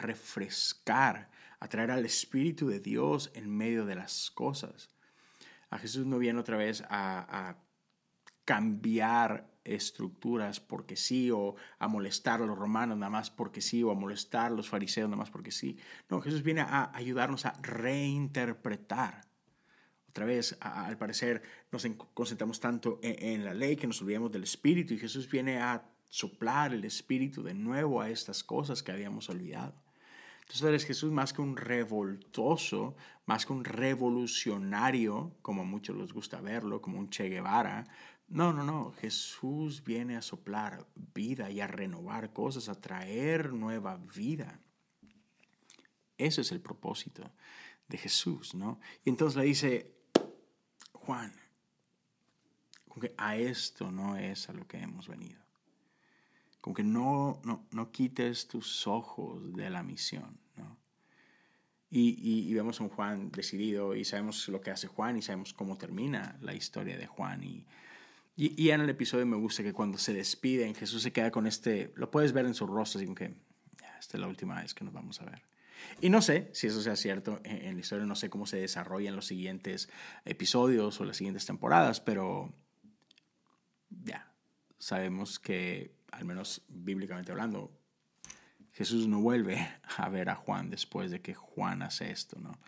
refrescar, 0.00 1.28
a 1.58 1.68
traer 1.68 1.90
al 1.90 2.06
Espíritu 2.06 2.68
de 2.68 2.78
Dios 2.78 3.32
en 3.34 3.50
medio 3.50 3.84
de 3.84 3.96
las 3.96 4.30
cosas. 4.30 4.93
A 5.74 5.78
Jesús 5.78 6.06
no 6.06 6.18
viene 6.18 6.38
otra 6.38 6.56
vez 6.56 6.84
a, 6.88 7.56
cambiar 8.44 9.50
estructuras 9.64 10.60
porque 10.60 10.96
sí, 10.96 11.30
o 11.30 11.56
a 11.78 11.88
molestar 11.88 12.42
a 12.42 12.46
los 12.46 12.58
romanos 12.58 12.98
nada 12.98 13.10
más 13.10 13.30
porque 13.30 13.60
sí, 13.60 13.82
o 13.82 13.90
a 13.90 13.94
molestar 13.94 14.52
a 14.52 14.54
los 14.54 14.68
fariseos 14.68 15.08
nada 15.08 15.16
más 15.16 15.30
porque 15.30 15.50
sí. 15.50 15.78
No, 16.08 16.20
Jesús 16.20 16.42
viene 16.42 16.60
a 16.60 16.90
ayudarnos 16.94 17.44
a 17.44 17.54
reinterpretar 17.62 19.22
otra 20.10 20.26
vez, 20.26 20.56
al 20.60 20.96
parecer, 20.96 21.42
nos 21.72 21.84
concentramos 22.14 22.60
tanto 22.60 23.00
en, 23.02 23.44
la 23.44 23.52
ley 23.52 23.74
que 23.74 23.88
nos 23.88 24.00
olvidamos 24.00 24.30
del 24.30 24.44
Espíritu 24.44 24.94
y 24.94 24.98
Jesús 25.00 25.28
viene 25.28 25.58
a 25.58 25.90
soplar 26.08 26.72
el 26.72 26.84
Espíritu 26.84 27.42
de 27.42 27.52
nuevo 27.52 28.00
a 28.00 28.08
estas 28.08 28.44
cosas 28.44 28.84
que 28.84 28.92
habíamos 28.92 29.28
olvidado. 29.28 29.74
Entonces 30.48 30.84
Jesús 30.84 31.10
más 31.10 31.32
que 31.32 31.42
un 31.42 31.56
revoltoso, 31.56 32.96
más 33.26 33.46
que 33.46 33.52
un 33.52 33.64
revolucionario, 33.64 35.36
como 35.42 35.62
a 35.62 35.64
muchos 35.64 35.96
les 35.96 36.12
gusta 36.12 36.40
verlo, 36.40 36.82
como 36.82 36.98
un 36.98 37.10
Che 37.10 37.28
Guevara. 37.28 37.86
No, 38.28 38.52
no, 38.52 38.62
no. 38.62 38.92
Jesús 38.92 39.82
viene 39.82 40.16
a 40.16 40.22
soplar 40.22 40.86
vida 41.14 41.50
y 41.50 41.60
a 41.60 41.66
renovar 41.66 42.32
cosas, 42.32 42.68
a 42.68 42.80
traer 42.80 43.52
nueva 43.52 43.96
vida. 43.96 44.60
Ese 46.18 46.42
es 46.42 46.52
el 46.52 46.60
propósito 46.60 47.32
de 47.88 47.98
Jesús, 47.98 48.54
¿no? 48.54 48.78
Y 49.04 49.10
entonces 49.10 49.36
le 49.36 49.44
dice, 49.44 49.94
Juan, 50.92 51.32
a 53.16 53.36
esto 53.36 53.90
no 53.90 54.16
es 54.16 54.48
a 54.48 54.52
lo 54.52 54.66
que 54.66 54.78
hemos 54.78 55.08
venido. 55.08 55.43
Con 56.64 56.72
que 56.72 56.82
no, 56.82 57.42
no, 57.44 57.66
no 57.72 57.92
quites 57.92 58.48
tus 58.48 58.86
ojos 58.86 59.52
de 59.52 59.68
la 59.68 59.82
misión. 59.82 60.38
¿no? 60.56 60.78
Y, 61.90 62.16
y, 62.48 62.54
vemos 62.54 62.80
a 62.80 62.84
un 62.84 62.88
Juan 62.88 63.30
decidido 63.30 63.94
y 63.94 64.06
sabemos 64.06 64.48
lo 64.48 64.62
que 64.62 64.70
hace 64.70 64.86
Juan 64.86 65.18
y 65.18 65.20
sabemos 65.20 65.52
cómo 65.52 65.76
termina 65.76 66.38
la 66.40 66.54
historia 66.54 66.96
de 66.96 67.06
Juan. 67.06 67.44
Y, 67.44 67.66
y, 68.34 68.70
en 68.70 68.80
el 68.80 68.88
episodio 68.88 69.26
me 69.26 69.36
gusta 69.36 69.62
que 69.62 69.74
cuando 69.74 69.98
se 69.98 70.14
despiden, 70.14 70.74
Jesús 70.74 71.02
se 71.02 71.12
queda 71.12 71.30
con 71.30 71.46
este, 71.46 71.92
lo 71.96 72.10
puedes 72.10 72.32
ver 72.32 72.46
en 72.46 72.54
su 72.54 72.66
rostro, 72.66 72.98
así 72.98 73.04
como 73.04 73.14
que, 73.14 73.34
esta 74.00 74.16
es 74.16 74.20
la 74.22 74.26
última 74.26 74.62
vez 74.62 74.72
que 74.72 74.86
nos 74.86 74.94
vamos 74.94 75.20
a 75.20 75.26
ver. 75.26 75.42
Y 76.00 76.08
no 76.08 76.22
sé 76.22 76.48
si 76.54 76.68
eso 76.68 76.80
sea 76.80 76.96
cierto 76.96 77.42
en 77.44 77.74
la 77.74 77.80
historia, 77.80 78.06
no 78.06 78.16
sé 78.16 78.30
cómo 78.30 78.46
se 78.46 78.56
desarrollan 78.56 79.14
los 79.14 79.26
siguientes 79.26 79.90
episodios 80.24 80.98
o 80.98 81.04
las 81.04 81.18
siguientes 81.18 81.44
temporadas, 81.44 82.00
pero 82.00 82.54
ya, 83.90 84.32
sabemos 84.78 85.38
que, 85.38 85.94
al 86.14 86.24
menos 86.24 86.62
bíblicamente 86.68 87.32
hablando, 87.32 87.70
Jesús 88.72 89.06
no 89.06 89.20
vuelve 89.20 89.68
a 89.96 90.08
ver 90.08 90.30
a 90.30 90.34
Juan 90.34 90.70
después 90.70 91.10
de 91.10 91.20
que 91.20 91.34
Juan 91.34 91.82
hace 91.82 92.10
esto, 92.10 92.40
¿no? 92.40 92.58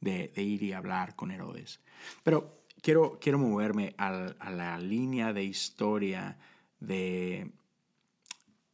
De, 0.00 0.32
ir 0.36 0.62
y 0.62 0.72
hablar 0.72 1.14
con 1.14 1.30
Herodes. 1.30 1.80
Pero 2.24 2.64
quiero, 2.80 3.18
quiero 3.20 3.38
moverme 3.38 3.94
a 3.98 4.10
la 4.50 4.78
línea 4.78 5.32
de 5.32 5.44
historia 5.44 6.38
de 6.80 7.52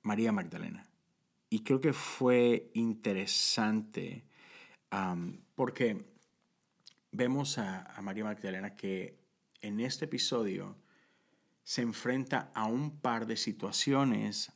María 0.02 0.32
Magdalena. 0.32 0.88
Y 1.50 1.60
creo 1.60 1.80
que 1.80 1.92
fue 1.92 2.70
interesante 2.74 4.24
porque 5.54 6.04
vemos 7.12 7.58
a, 7.58 7.94
María 8.02 8.24
Magdalena 8.24 8.74
que 8.74 9.18
en 9.60 9.80
este 9.80 10.06
episodio 10.06 10.76
se 11.68 11.82
enfrenta 11.82 12.50
a 12.54 12.64
un 12.64 12.98
par 12.98 13.26
de 13.26 13.36
situaciones 13.36 14.50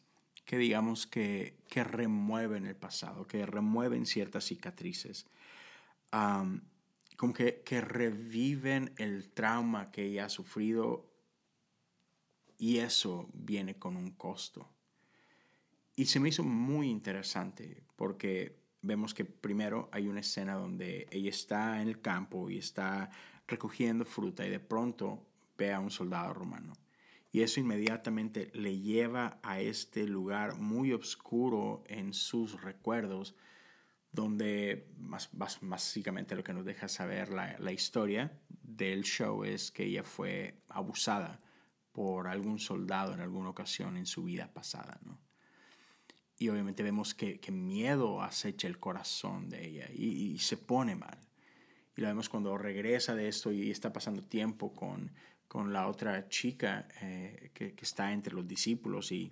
que 0.46 0.56
digamos 0.56 1.06
que, 1.06 1.58
que 1.68 1.84
remueven 1.84 2.64
el 2.64 2.74
pasado, 2.74 3.26
que 3.26 3.44
remueven 3.44 4.06
ciertas 4.06 4.44
cicatrices, 4.44 5.26
como 6.10 7.34
que, 7.34 7.60
que 7.66 7.82
reviven 7.82 8.94
el 8.96 9.28
trauma 9.28 9.90
que 9.90 10.06
ella 10.06 10.24
ha 10.24 10.28
sufrido 10.30 11.06
y 12.56 12.78
eso 12.78 13.28
viene 13.34 13.78
con 13.78 13.98
un 13.98 14.12
costo. 14.12 14.70
Y 15.94 16.06
se 16.06 16.18
me 16.18 16.30
hizo 16.30 16.44
muy 16.44 16.88
interesante 16.88 17.82
porque 17.94 18.58
vemos 18.80 19.12
que 19.12 19.26
primero 19.26 19.90
hay 19.92 20.08
una 20.08 20.20
escena 20.20 20.54
donde 20.54 21.08
ella 21.10 21.28
está 21.28 21.82
en 21.82 21.88
el 21.88 22.00
campo 22.00 22.48
y 22.48 22.56
está 22.56 23.10
recogiendo 23.46 24.06
fruta 24.06 24.46
y 24.46 24.50
de 24.50 24.60
pronto 24.60 25.26
ve 25.58 25.74
a 25.74 25.78
un 25.78 25.90
soldado 25.90 26.32
romano. 26.32 26.72
Y 27.32 27.40
eso 27.40 27.58
inmediatamente 27.58 28.50
le 28.54 28.78
lleva 28.78 29.40
a 29.42 29.60
este 29.60 30.06
lugar 30.06 30.58
muy 30.58 30.92
oscuro 30.92 31.82
en 31.88 32.12
sus 32.12 32.60
recuerdos, 32.60 33.34
donde 34.12 34.86
más, 34.98 35.30
básicamente 35.32 36.36
lo 36.36 36.44
que 36.44 36.52
nos 36.52 36.64
deja 36.64 36.88
saber 36.88 37.30
la, 37.30 37.58
la 37.58 37.72
historia 37.72 38.38
del 38.62 39.02
show 39.02 39.44
es 39.44 39.72
que 39.72 39.84
ella 39.84 40.04
fue 40.04 40.62
abusada 40.68 41.40
por 41.92 42.28
algún 42.28 42.58
soldado 42.58 43.14
en 43.14 43.20
alguna 43.20 43.48
ocasión 43.48 43.96
en 43.96 44.06
su 44.06 44.24
vida 44.24 44.52
pasada, 44.52 45.00
¿no? 45.04 45.18
y 46.42 46.48
obviamente 46.48 46.82
vemos 46.82 47.14
que, 47.14 47.40
miedo 47.52 48.20
acecha 48.20 48.66
el 48.66 48.80
corazón 48.80 49.48
de 49.48 49.64
ella 49.64 49.88
y, 49.94 50.36
se 50.38 50.56
pone 50.56 50.96
mal. 50.96 51.16
Y 51.96 52.00
lo 52.00 52.08
vemos 52.08 52.28
cuando 52.28 52.58
regresa 52.58 53.14
de 53.14 53.28
esto 53.28 53.52
y 53.52 53.70
está 53.70 53.92
pasando 53.92 54.22
tiempo 54.22 54.74
con, 54.74 55.12
con 55.52 55.70
la 55.70 55.86
otra 55.86 56.30
chica 56.30 56.88
eh, 57.02 57.50
que, 57.52 57.74
está 57.82 58.10
entre 58.10 58.32
los 58.32 58.48
discípulos 58.48 59.12
y 59.12 59.30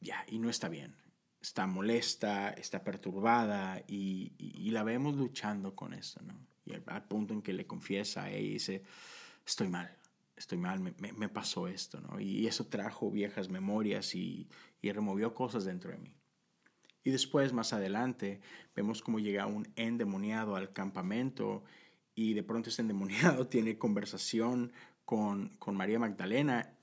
ya, 0.00 0.24
y 0.26 0.40
no 0.40 0.50
está 0.50 0.68
bien. 0.68 0.96
Está 1.40 1.68
molesta, 1.68 2.50
está 2.50 2.82
perturbada 2.82 3.80
y, 3.86 4.68
la 4.72 4.82
vemos 4.82 5.14
luchando 5.14 5.76
con 5.76 5.94
eso, 5.94 6.20
¿no? 6.22 6.34
Y 6.66 6.72
al, 6.90 7.04
punto 7.04 7.32
en 7.32 7.42
que 7.42 7.52
le 7.52 7.68
confiesa 7.68 8.24
a 8.24 8.30
ella 8.30 8.40
y 8.40 8.52
dice, 8.54 8.82
estoy 9.46 9.68
mal, 9.68 9.96
estoy 10.36 10.58
mal, 10.58 10.80
me, 10.80 10.94
me, 10.98 11.28
pasó 11.28 11.68
esto, 11.68 12.00
¿no? 12.00 12.18
Y 12.18 12.48
eso 12.48 12.66
trajo 12.66 13.12
viejas 13.12 13.48
memorias 13.48 14.16
y, 14.16 14.48
y 14.82 14.90
removió 14.90 15.32
cosas 15.32 15.64
dentro 15.64 15.92
de 15.92 15.98
mí. 15.98 16.12
Y 17.04 17.10
después, 17.10 17.52
más 17.52 17.72
adelante, 17.72 18.40
vemos 18.74 19.00
cómo 19.00 19.20
llega 19.20 19.46
un 19.46 19.68
endemoniado 19.76 20.56
al 20.56 20.72
campamento 20.72 21.62
y 22.18 22.34
de 22.34 22.42
pronto 22.42 22.68
ese 22.68 22.82
endemoniado 22.82 23.46
tiene 23.48 23.78
conversación 23.78 24.72
con, 25.04 25.50
con 25.60 25.76
María 25.76 26.00
Magdalena 26.00 26.76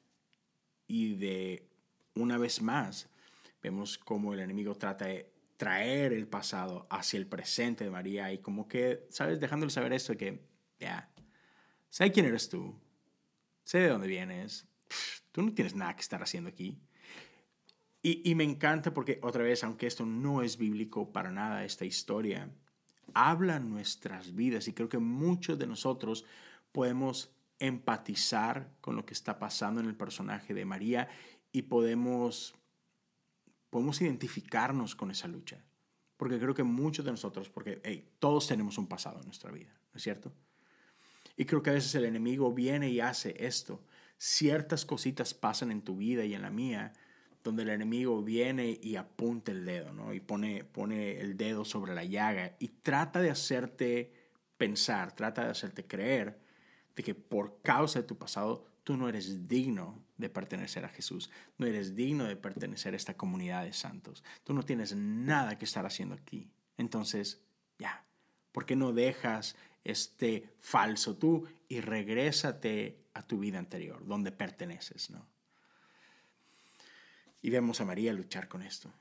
y 0.87 1.15
de 1.15 1.67
una 2.13 2.37
vez 2.37 2.61
más 2.61 3.09
vemos 3.61 3.97
cómo 3.97 4.33
el 4.33 4.39
enemigo 4.39 4.75
trata 4.75 5.07
de 5.07 5.33
traer 5.57 6.13
el 6.13 6.25
pasado 6.25 6.87
hacia 6.89 7.17
el 7.17 7.27
presente 7.27 7.83
de 7.83 7.89
María 7.89 8.31
y 8.31 8.37
como 8.37 8.69
que, 8.69 9.07
¿sabes? 9.09 9.41
Dejándole 9.41 9.71
saber 9.71 9.91
esto 9.91 10.15
que, 10.15 10.39
ya, 10.79 11.11
sé 11.89 12.13
quién 12.13 12.27
eres 12.27 12.47
tú, 12.47 12.73
sé 13.65 13.79
de 13.79 13.89
dónde 13.89 14.07
vienes, 14.07 14.69
tú 15.33 15.41
no 15.41 15.53
tienes 15.53 15.75
nada 15.75 15.97
que 15.97 16.01
estar 16.01 16.23
haciendo 16.23 16.49
aquí. 16.49 16.79
Y, 18.01 18.35
me 18.35 18.43
encanta 18.43 18.93
porque, 18.93 19.19
otra 19.23 19.41
vez, 19.41 19.63
aunque 19.63 19.87
esto 19.87 20.05
no 20.05 20.43
es 20.43 20.57
bíblico 20.57 21.11
para 21.11 21.31
nada, 21.31 21.65
esta 21.65 21.85
historia 21.85 22.51
habla 23.13 23.59
nuestras 23.59 24.35
vidas 24.35 24.67
y 24.67 24.73
creo 24.73 24.89
que 24.89 24.97
muchos 24.97 25.57
de 25.59 25.67
nosotros 25.67 26.25
podemos 26.71 27.31
empatizar 27.59 28.69
con 28.81 28.95
lo 28.95 29.05
que 29.05 29.13
está 29.13 29.39
pasando 29.39 29.79
en 29.81 29.87
el 29.87 29.95
personaje 29.95 30.53
de 30.53 30.65
María 30.65 31.07
y 31.51 31.63
podemos, 31.63 32.53
podemos 33.69 34.01
identificarnos 34.01 34.95
con 34.95 35.11
esa 35.11 35.27
lucha. 35.27 35.63
Porque 36.17 36.39
creo 36.39 36.53
que 36.53 36.63
muchos 36.63 37.03
de 37.03 37.11
nosotros, 37.11 37.49
porque 37.49 37.77
todos 38.19 38.47
tenemos 38.47 38.77
un 38.77 38.87
pasado 38.87 39.19
en 39.19 39.25
nuestra 39.25 39.51
vida, 39.51 39.73
¿no 39.93 39.97
es 39.97 40.03
cierto? 40.03 40.33
Y 41.35 41.45
creo 41.45 41.61
que 41.61 41.69
a 41.69 41.73
veces 41.73 41.93
el 41.95 42.05
enemigo 42.05 42.53
viene 42.53 42.89
y 42.89 43.01
hace 43.01 43.35
esto. 43.45 43.83
Ciertas 44.17 44.85
cositas 44.85 45.33
pasan 45.33 45.71
en 45.71 45.81
tu 45.81 45.97
vida 45.97 46.23
y 46.23 46.33
en 46.33 46.41
la 46.41 46.49
mía 46.49 46.93
donde 47.45 47.61
el 47.61 47.69
enemigo 47.69 48.23
viene 48.23 48.79
y 48.81 48.95
apunta 48.95 49.51
el 49.51 49.65
dedo, 49.65 49.93
¿no? 49.93 50.15
Y 50.15 50.19
pone, 50.19 50.63
pone 50.63 51.19
el 51.21 51.37
dedo 51.37 51.63
sobre 51.63 51.93
la 51.93 52.03
llaga 52.03 52.55
y 52.57 52.69
trata 52.69 53.21
de 53.21 53.29
hacerte 53.29 54.11
pensar, 54.57 55.15
trata 55.15 55.45
de 55.45 55.51
hacerte 55.51 55.85
creer 55.85 56.39
de 56.95 57.03
que 57.03 57.13
por 57.13 57.61
causa 57.61 58.01
de 58.01 58.07
tu 58.07 58.17
pasado 58.17 58.65
tú 58.83 58.97
no 58.97 59.07
eres 59.07 59.47
digno 59.47 60.03
de 60.17 60.27
pertenecer 60.27 60.85
a 60.85 60.89
Jesús, 60.89 61.29
no 61.59 61.67
eres 61.67 61.95
digno 61.95 62.23
de 62.23 62.35
pertenecer 62.35 62.95
a 62.95 62.97
esta 62.97 63.15
comunidad 63.15 63.63
de 63.63 63.73
santos, 63.73 64.23
tú 64.43 64.55
no 64.55 64.63
tienes 64.63 64.95
nada 64.95 65.59
que 65.59 65.65
estar 65.65 65.85
haciendo 65.85 66.15
aquí. 66.15 66.49
Entonces, 66.77 67.43
ya, 67.77 68.07
¿por 68.51 68.65
qué 68.65 68.75
no 68.75 68.91
dejas 68.91 69.55
este 69.83 70.49
falso 70.61 71.15
tú 71.15 71.47
y 71.67 71.79
regrésate 71.79 73.05
a 73.13 73.21
tu 73.21 73.37
vida 73.37 73.59
anterior, 73.59 74.03
donde 74.07 74.31
perteneces, 74.31 75.11
¿no? 75.11 75.34
Y 77.45 77.51
vemos 77.51 77.79
a 77.79 77.85
María 77.85 78.11
luchar 78.11 78.47
con 78.47 78.63
esto 78.63 78.91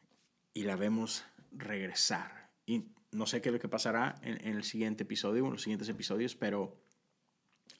y 0.53 0.65
la 0.65 0.77
vemos 0.77 1.25
regresar. 1.51 2.51
Y 2.67 2.85
no 3.11 3.25
sé 3.25 3.41
qué 3.41 3.49
es 3.49 3.55
lo 3.55 3.59
que 3.59 3.71
pasará 3.71 4.17
en, 4.21 4.47
el 4.47 4.65
siguiente 4.65 5.05
episodio 5.05 5.43
o 5.45 5.47
en 5.47 5.53
los 5.55 5.63
siguientes 5.63 5.89
episodios, 5.89 6.37
pero 6.37 6.77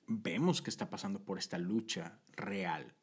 vemos 0.07 0.63
que 0.63 0.71
está 0.71 0.89
pasando 0.89 1.23
por 1.23 1.37
esta 1.37 1.59
lucha 1.59 2.19
real, 2.33 2.95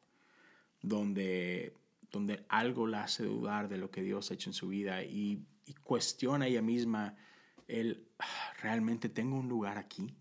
donde, 0.80 1.76
donde 2.10 2.44
algo 2.48 2.88
la 2.88 3.04
hace 3.04 3.22
dudar 3.22 3.68
de 3.68 3.78
lo 3.78 3.92
que 3.92 4.02
Dios 4.02 4.32
ha 4.32 4.34
hecho 4.34 4.50
en 4.50 4.54
su 4.54 4.66
vida 4.66 5.04
y, 5.04 5.46
cuestiona 5.84 6.48
ella 6.48 6.62
misma 6.62 7.14
el, 7.68 8.08
ah, 8.18 8.52
¿realmente 8.60 9.08
tengo 9.08 9.36
un 9.36 9.48
lugar 9.48 9.78
aquí? 9.78 10.16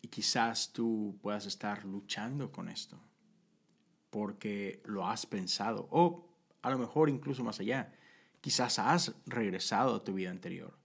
Y 0.00 0.08
quizás 0.08 0.72
tú 0.72 1.18
puedas 1.20 1.44
estar 1.44 1.84
luchando 1.84 2.50
con 2.50 2.70
esto, 2.70 2.98
porque 4.10 4.82
lo 4.84 5.06
has 5.06 5.26
pensado, 5.26 5.88
o 5.90 6.28
a 6.62 6.70
lo 6.70 6.78
mejor 6.78 7.08
incluso 7.08 7.44
más 7.44 7.60
allá, 7.60 7.94
quizás 8.40 8.78
has 8.78 9.14
regresado 9.26 9.96
a 9.96 10.04
tu 10.04 10.14
vida 10.14 10.30
anterior 10.30 10.78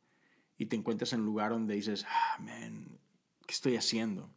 y 0.58 0.68
te 0.68 0.76
encuentras 0.76 1.14
en 1.14 1.22
un 1.22 1.26
lugar 1.26 1.52
donde 1.52 1.76
dices, 1.76 2.06
ah, 2.08 2.40
¿qué 2.40 3.54
estoy 3.54 3.76
haciendo? 3.76 4.30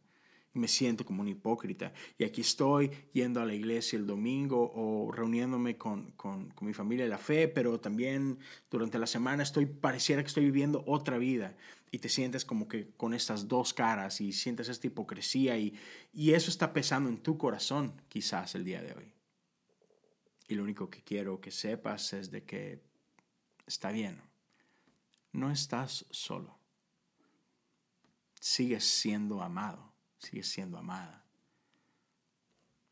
Me 0.57 0.67
siento 0.67 1.05
como 1.05 1.21
un 1.21 1.27
hipócrita. 1.27 1.93
Y 2.17 2.23
aquí 2.23 2.41
estoy 2.41 2.91
yendo 3.13 3.41
a 3.41 3.45
la 3.45 3.53
iglesia 3.53 3.97
el 3.97 4.05
domingo 4.05 4.71
o 4.75 5.11
reuniéndome 5.11 5.77
con, 5.77 6.11
con, 6.11 6.49
con 6.49 6.67
mi 6.67 6.73
familia 6.73 7.05
de 7.05 7.09
la 7.09 7.17
fe, 7.17 7.47
pero 7.47 7.79
también 7.79 8.39
durante 8.69 8.99
la 8.99 9.07
semana 9.07 9.43
estoy, 9.43 9.65
pareciera 9.65 10.21
que 10.21 10.27
estoy 10.27 10.45
viviendo 10.45 10.83
otra 10.87 11.17
vida. 11.17 11.55
Y 11.91 11.99
te 11.99 12.09
sientes 12.09 12.43
como 12.43 12.67
que 12.67 12.89
con 12.97 13.13
estas 13.13 13.47
dos 13.47 13.73
caras 13.73 14.19
y 14.19 14.33
sientes 14.33 14.67
esta 14.67 14.87
hipocresía 14.87 15.57
y, 15.57 15.73
y 16.13 16.31
eso 16.31 16.49
está 16.49 16.73
pesando 16.73 17.09
en 17.09 17.17
tu 17.17 17.37
corazón 17.37 17.93
quizás 18.09 18.55
el 18.55 18.65
día 18.65 18.81
de 18.81 18.93
hoy. 18.93 19.11
Y 20.49 20.55
lo 20.55 20.63
único 20.63 20.89
que 20.89 21.01
quiero 21.01 21.39
que 21.39 21.51
sepas 21.51 22.13
es 22.13 22.31
de 22.31 22.43
que 22.43 22.81
está 23.65 23.91
bien 23.91 24.21
no 25.37 25.51
estás 25.51 26.05
solo. 26.09 26.57
Sigues 28.39 28.83
siendo 28.83 29.41
amado, 29.41 29.93
sigues 30.17 30.47
siendo 30.47 30.77
amada. 30.77 31.25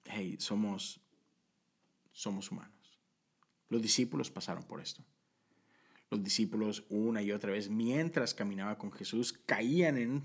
Hey, 0.05 0.37
somos, 0.39 0.99
somos 2.11 2.51
humanos. 2.51 2.99
Los 3.69 3.81
discípulos 3.81 4.29
pasaron 4.29 4.63
por 4.63 4.81
esto. 4.81 5.03
Los 6.09 6.23
discípulos 6.23 6.85
una 6.89 7.21
y 7.21 7.31
otra 7.31 7.51
vez, 7.51 7.69
mientras 7.69 8.33
caminaba 8.33 8.77
con 8.77 8.91
Jesús, 8.91 9.33
caían 9.33 9.97
en, 9.97 10.23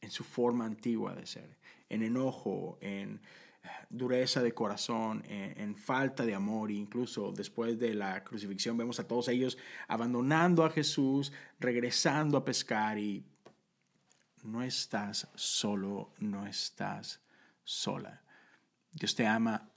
en 0.00 0.10
su 0.10 0.22
forma 0.22 0.66
antigua 0.66 1.14
de 1.14 1.26
ser, 1.26 1.58
en 1.88 2.02
enojo, 2.02 2.78
en 2.82 3.20
dureza 3.90 4.42
de 4.42 4.52
corazón, 4.52 5.24
en, 5.28 5.76
falta 5.76 6.24
de 6.24 6.34
amor, 6.34 6.70
incluso 6.70 7.32
después 7.32 7.78
de 7.78 7.94
la 7.94 8.24
crucifixión 8.24 8.76
vemos 8.76 9.00
a 9.00 9.06
todos 9.06 9.28
ellos 9.28 9.58
abandonando 9.88 10.64
a 10.64 10.70
Jesús, 10.70 11.32
regresando 11.58 12.36
a 12.36 12.44
pescar 12.44 12.98
y 12.98 13.24
no 14.46 14.62
estás 14.62 15.28
solo, 15.34 16.14
no 16.18 16.46
estás 16.46 17.20
sola. 17.64 18.22
Dios 18.92 19.14
te 19.14 19.26
ama 19.26 19.70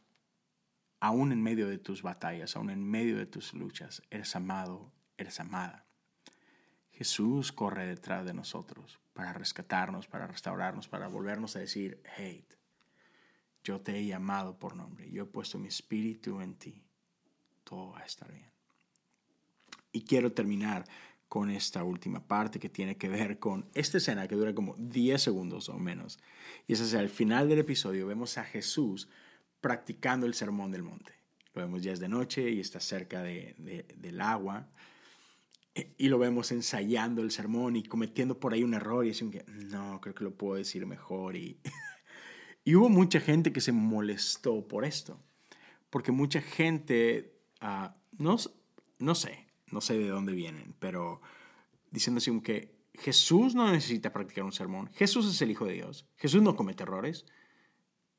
aún 0.99 1.31
en 1.31 1.41
medio 1.41 1.67
de 1.67 1.77
tus 1.77 2.01
batallas, 2.01 2.55
aún 2.55 2.69
en 2.69 2.83
medio 2.83 3.17
de 3.17 3.25
tus 3.25 3.53
luchas. 3.53 4.01
Eres 4.09 4.35
amado, 4.35 4.91
eres 5.17 5.39
amada. 5.39 5.85
Jesús 6.91 7.51
corre 7.51 7.85
detrás 7.85 8.25
de 8.25 8.33
nosotros 8.33 8.99
para 9.13 9.33
rescatarnos, 9.33 10.07
para 10.07 10.27
restaurarnos, 10.27 10.87
para 10.87 11.07
volvernos 11.07 11.55
a 11.55 11.59
decir, 11.59 12.01
hey, 12.17 12.45
yo 13.63 13.81
te 13.81 13.97
he 13.97 14.05
llamado 14.05 14.57
por 14.57 14.75
nombre, 14.75 15.09
yo 15.11 15.23
he 15.23 15.25
puesto 15.25 15.59
mi 15.59 15.67
espíritu 15.67 16.41
en 16.41 16.55
ti, 16.55 16.83
todo 17.63 17.91
va 17.91 17.99
a 17.99 18.05
estar 18.05 18.31
bien. 18.31 18.51
Y 19.91 20.03
quiero 20.03 20.31
terminar 20.33 20.85
con 21.29 21.49
esta 21.49 21.83
última 21.83 22.27
parte 22.27 22.59
que 22.59 22.69
tiene 22.69 22.97
que 22.97 23.07
ver 23.07 23.39
con 23.39 23.69
esta 23.73 23.99
escena 23.99 24.27
que 24.27 24.35
dura 24.35 24.53
como 24.53 24.75
10 24.77 25.21
segundos 25.21 25.69
o 25.69 25.77
menos. 25.77 26.19
Y 26.67 26.73
es 26.73 26.93
al 26.93 27.09
final 27.09 27.47
del 27.47 27.59
episodio 27.59 28.07
vemos 28.07 28.37
a 28.37 28.43
Jesús 28.43 29.07
practicando 29.61 30.25
el 30.25 30.33
sermón 30.33 30.71
del 30.71 30.83
monte. 30.83 31.13
Lo 31.53 31.61
vemos 31.61 31.81
ya 31.81 31.93
es 31.93 31.99
de 31.99 32.09
noche 32.09 32.49
y 32.49 32.59
está 32.59 32.79
cerca 32.79 33.21
de, 33.21 33.85
del 33.95 34.19
agua. 34.19 34.67
Y 35.97 36.09
lo 36.09 36.19
vemos 36.19 36.51
ensayando 36.51 37.21
el 37.21 37.31
sermón 37.31 37.77
y 37.77 37.83
cometiendo 37.83 38.39
por 38.39 38.53
ahí 38.53 38.63
un 38.63 38.73
error 38.73 39.05
y 39.05 39.09
diciendo 39.09 39.37
que 39.37 39.49
no, 39.51 40.01
creo 40.01 40.13
que 40.13 40.25
lo 40.25 40.35
puedo 40.35 40.55
decir 40.55 40.85
mejor. 40.85 41.37
Y 41.37 41.59
Y 42.69 42.75
hubo 42.75 42.87
mucha 42.87 43.19
gente 43.19 43.51
que 43.51 43.61
se 43.61 43.71
molestó 43.71 44.67
por 44.67 44.85
esto, 44.85 45.19
porque 45.89 46.11
mucha 46.11 46.39
gente, 46.39 47.33
uh, 47.63 47.89
no, 48.17 48.37
no 48.99 49.15
sé, 49.15 49.47
no 49.71 49.81
sé 49.81 49.97
de 49.97 50.07
dónde 50.07 50.33
vienen, 50.33 50.75
pero 50.79 51.21
diciendo 51.91 52.19
así 52.19 52.39
que 52.41 52.79
Jesús 52.95 53.55
no 53.55 53.71
necesita 53.71 54.11
practicar 54.11 54.43
un 54.43 54.51
sermón, 54.51 54.89
Jesús 54.93 55.25
es 55.25 55.41
el 55.41 55.51
Hijo 55.51 55.65
de 55.65 55.73
Dios, 55.73 56.05
Jesús 56.17 56.41
no 56.41 56.55
comete 56.55 56.83
errores, 56.83 57.25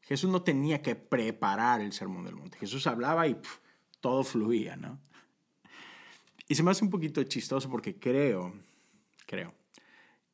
Jesús 0.00 0.30
no 0.30 0.42
tenía 0.42 0.82
que 0.82 0.96
preparar 0.96 1.80
el 1.80 1.92
sermón 1.92 2.24
del 2.24 2.36
monte, 2.36 2.58
Jesús 2.58 2.86
hablaba 2.86 3.28
y 3.28 3.36
todo 4.00 4.24
fluía, 4.24 4.76
¿no? 4.76 4.98
Y 6.48 6.54
se 6.56 6.62
me 6.62 6.70
hace 6.70 6.84
un 6.84 6.90
poquito 6.90 7.22
chistoso 7.22 7.70
porque 7.70 7.98
creo, 7.98 8.52
creo, 9.26 9.54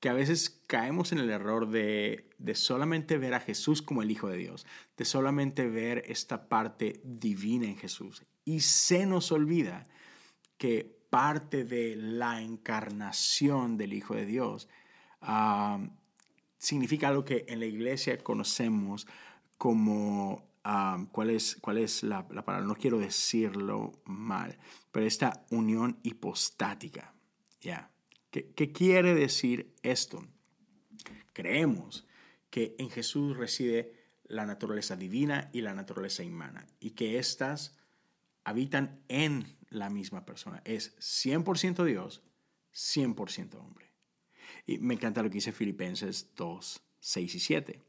que 0.01 0.09
a 0.09 0.15
veces 0.15 0.63
caemos 0.67 1.13
en 1.13 1.19
el 1.19 1.31
error 1.31 1.69
de, 1.69 2.31
de, 2.39 2.55
solamente 2.55 3.19
ver 3.19 3.35
a 3.35 3.41
Jesús 3.41 3.83
como 3.83 4.03
el 4.03 4.11
Hijo 4.11 4.29
de 4.29 4.39
Dios, 4.39 4.67
de 4.97 5.05
solamente 5.05 5.69
ver 5.69 6.05
esta 6.07 6.49
parte 6.49 7.01
divina 7.05 7.67
en 7.67 7.77
Jesús. 7.77 8.23
Y 8.45 8.61
se 8.61 9.05
nos 9.05 9.33
olvida 9.33 9.87
que 10.57 10.96
parte 11.17 11.65
de 11.65 11.97
la 11.97 12.43
encarnación 12.43 13.79
del 13.79 13.95
Hijo 13.95 14.15
de 14.15 14.27
Dios 14.27 14.69
ah, 15.23 15.81
significa 16.59 17.09
algo 17.09 17.25
que 17.25 17.47
en 17.49 17.59
la 17.59 17.65
iglesia 17.65 18.19
conocemos 18.19 19.07
como, 19.57 20.47
ah, 20.63 21.07
¿cuál 21.13 21.31
es, 21.31 21.57
cuál 21.63 21.79
es 21.79 22.03
la, 22.03 22.27
la 22.29 22.45
palabra? 22.45 22.67
No 22.67 22.75
quiero 22.75 22.99
decirlo 22.99 23.93
mal, 24.05 24.59
pero 24.93 25.07
esta 25.07 25.47
unión 25.51 25.99
hipostática. 26.03 27.15
¿Qué, 28.31 28.73
quiere 28.73 29.15
decir 29.15 29.75
esto? 29.83 30.23
Creemos 31.33 32.07
que 32.51 32.77
en 32.79 32.91
Jesús 32.91 33.39
reside 33.39 33.95
la 34.25 34.45
naturaleza 34.45 34.97
divina 34.97 35.49
y 35.55 35.63
la 35.63 35.73
naturaleza 35.73 36.23
humana 36.25 36.67
y 36.79 36.91
que 36.91 37.19
éstas 37.19 37.75
habitan 38.45 39.01
en 39.09 39.56
la 39.71 39.91
misma 39.91 40.25
persona. 40.25 40.63
Es 40.65 40.97
100% 40.99 41.85
Dios, 41.85 42.23
100% 42.75 43.55
hombre. 43.57 43.93
Y 44.67 44.79
me 44.79 44.95
encanta 44.95 45.23
lo 45.23 45.29
que 45.29 45.35
dice 45.35 45.53
Filipenses 45.53 46.31
2, 46.37 46.83
6 47.01 47.35
y 47.35 47.41
7. 47.41 47.83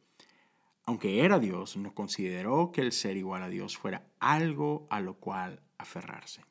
Aunque 0.85 1.25
era 1.25 1.39
Dios, 1.39 1.75
no 1.77 1.93
consideró 1.93 2.71
que 2.71 2.81
el 2.81 2.91
ser 2.91 3.17
igual 3.17 3.43
a 3.43 3.49
Dios 3.49 3.77
fuera 3.77 4.07
algo 4.19 4.87
a 4.89 4.99
lo 4.99 5.15
cual 5.15 5.61
aferrarse. 5.77 6.41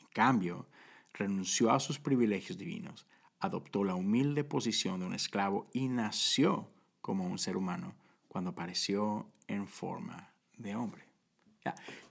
En 0.00 0.06
cambio, 0.08 0.68
renunció 1.12 1.70
a 1.70 1.80
sus 1.80 1.98
privilegios 1.98 2.56
divinos 2.56 3.06
adoptó 3.40 3.84
la 3.84 3.94
humilde 3.94 4.44
posición 4.44 5.00
de 5.00 5.06
un 5.06 5.14
esclavo 5.14 5.68
y 5.72 5.88
nació 5.88 6.70
como 7.00 7.26
un 7.26 7.38
ser 7.38 7.56
humano 7.56 7.94
cuando 8.28 8.50
apareció 8.50 9.30
en 9.46 9.66
forma 9.66 10.32
de 10.56 10.76
hombre. 10.76 11.07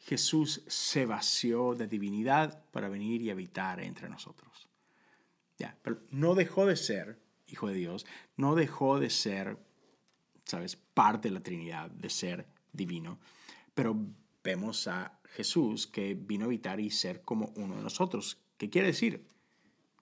Jesús 0.05 0.63
se 0.67 1.05
vació 1.05 1.75
de 1.75 1.88
divinidad 1.88 2.63
para 2.71 2.89
venir 2.89 3.21
y 3.21 3.29
habitar 3.29 3.79
entre 3.79 4.10
nosotros. 4.10 4.67
Ya, 5.57 5.77
pero 5.81 6.01
no 6.12 6.36
dejó 6.36 6.65
de 6.65 6.75
ser 6.75 7.19
hijo 7.47 7.67
de 7.67 7.75
Dios, 7.75 8.05
no 8.36 8.55
dejó 8.55 8.99
de 8.99 9.10
ser, 9.10 9.57
sabes, 10.45 10.75
parte 10.75 11.29
de 11.29 11.33
la 11.33 11.43
Trinidad, 11.43 11.89
de 11.89 12.10
ser 12.10 12.47
divino, 12.71 13.19
pero 13.73 13.97
vemos 14.43 14.88
a 14.88 15.19
Jesús 15.29 15.88
que 15.88 16.13
vino 16.13 16.45
a 16.45 16.47
habitar 16.47 16.79
y 16.79 16.89
ser 16.89 17.21
como 17.21 17.51
uno 17.55 17.75
de 17.75 17.83
nosotros. 17.83 18.39
¿Qué 18.57 18.69
quiere 18.69 18.88
decir? 18.88 19.25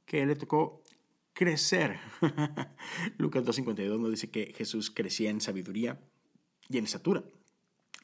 Que 0.06 0.26
le 0.26 0.36
tocó 0.36 0.84
crecer. 1.34 2.00
Lucas 3.18 3.44
2.52 3.44 4.00
nos 4.00 4.12
dice 4.12 4.30
que 4.30 4.54
Jesús 4.56 4.92
crecía 4.92 5.30
en 5.30 5.42
sabiduría 5.42 6.00
y 6.70 6.78
en 6.78 6.86
estatura 6.86 7.24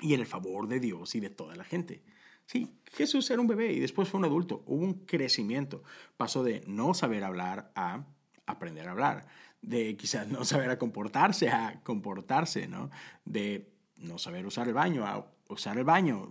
y 0.01 0.13
en 0.13 0.19
el 0.19 0.25
favor 0.25 0.67
de 0.67 0.79
Dios 0.79 1.15
y 1.15 1.19
de 1.19 1.29
toda 1.29 1.55
la 1.55 1.63
gente. 1.63 2.01
Sí, 2.45 2.75
Jesús 2.91 3.29
era 3.31 3.39
un 3.39 3.47
bebé 3.47 3.71
y 3.71 3.79
después 3.79 4.09
fue 4.09 4.19
un 4.19 4.25
adulto. 4.25 4.63
Hubo 4.65 4.83
un 4.83 5.05
crecimiento. 5.05 5.83
Pasó 6.17 6.43
de 6.43 6.63
no 6.67 6.93
saber 6.93 7.23
hablar 7.23 7.71
a 7.75 8.03
aprender 8.45 8.87
a 8.87 8.91
hablar, 8.91 9.27
de 9.61 9.95
quizás 9.95 10.27
no 10.27 10.43
saber 10.43 10.69
a 10.69 10.77
comportarse, 10.77 11.49
a 11.49 11.81
comportarse, 11.83 12.67
¿no? 12.67 12.89
De 13.23 13.71
no 13.95 14.17
saber 14.17 14.45
usar 14.45 14.67
el 14.67 14.73
baño, 14.73 15.05
a 15.05 15.31
usar 15.47 15.77
el 15.77 15.85
baño. 15.85 16.29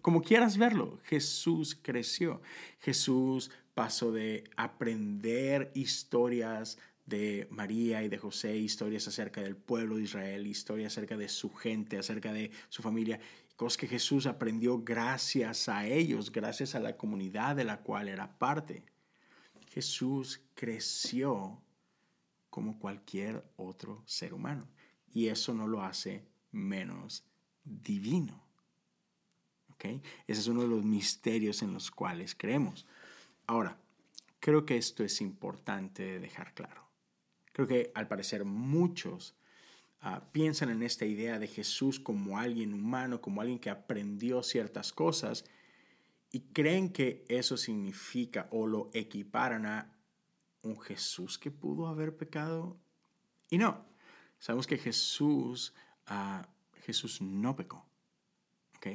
Como 0.00 0.22
quieras 0.22 0.56
verlo, 0.56 1.00
Jesús 1.04 1.78
creció. 1.82 2.40
Jesús 2.78 3.50
pasó 3.74 4.12
de 4.12 4.44
aprender 4.56 5.70
historias 5.74 6.78
de 7.08 7.48
María 7.50 8.02
y 8.02 8.08
de 8.08 8.18
José, 8.18 8.56
historias 8.56 9.08
acerca 9.08 9.40
del 9.40 9.56
pueblo 9.56 9.96
de 9.96 10.02
Israel, 10.02 10.46
historias 10.46 10.92
acerca 10.92 11.16
de 11.16 11.28
su 11.28 11.52
gente, 11.54 11.98
acerca 11.98 12.32
de 12.32 12.50
su 12.68 12.82
familia, 12.82 13.18
cosas 13.56 13.78
que 13.78 13.88
Jesús 13.88 14.26
aprendió 14.26 14.82
gracias 14.82 15.68
a 15.68 15.86
ellos, 15.86 16.30
gracias 16.30 16.74
a 16.74 16.80
la 16.80 16.96
comunidad 16.96 17.56
de 17.56 17.64
la 17.64 17.78
cual 17.78 18.08
era 18.08 18.38
parte. 18.38 18.84
Jesús 19.70 20.40
creció 20.54 21.62
como 22.50 22.78
cualquier 22.78 23.44
otro 23.56 24.02
ser 24.04 24.34
humano. 24.34 24.68
Y 25.12 25.28
eso 25.28 25.54
no 25.54 25.66
lo 25.66 25.82
hace 25.82 26.26
menos 26.52 27.24
divino. 27.64 28.44
¿Okay? 29.72 30.02
Ese 30.26 30.40
es 30.40 30.46
uno 30.48 30.62
de 30.62 30.68
los 30.68 30.84
misterios 30.84 31.62
en 31.62 31.72
los 31.72 31.90
cuales 31.90 32.34
creemos. 32.34 32.86
Ahora, 33.46 33.78
creo 34.40 34.66
que 34.66 34.76
esto 34.76 35.04
es 35.04 35.20
importante 35.20 36.18
dejar 36.18 36.52
claro. 36.52 36.87
Creo 37.58 37.66
que 37.66 37.90
al 37.96 38.06
parecer 38.06 38.44
muchos 38.44 39.34
ah, 40.00 40.22
piensan 40.30 40.70
en 40.70 40.84
esta 40.84 41.06
idea 41.06 41.40
de 41.40 41.48
Jesús 41.48 41.98
como 41.98 42.38
alguien 42.38 42.72
humano, 42.72 43.20
como 43.20 43.40
alguien 43.40 43.58
que 43.58 43.68
aprendió 43.68 44.44
ciertas 44.44 44.92
cosas 44.92 45.44
y 46.30 46.38
creen 46.52 46.92
que 46.92 47.24
eso 47.28 47.56
significa 47.56 48.46
o 48.52 48.68
lo 48.68 48.90
equiparan 48.94 49.66
a 49.66 49.92
un 50.62 50.78
Jesús 50.78 51.36
que 51.36 51.50
pudo 51.50 51.88
haber 51.88 52.16
pecado. 52.16 52.78
Y 53.50 53.58
no, 53.58 53.84
sabemos 54.38 54.68
que 54.68 54.78
Jesús, 54.78 55.74
uh, 56.08 56.46
Jesús 56.84 57.20
no 57.20 57.56
pecó. 57.56 57.84
¿Ok? 58.76 58.86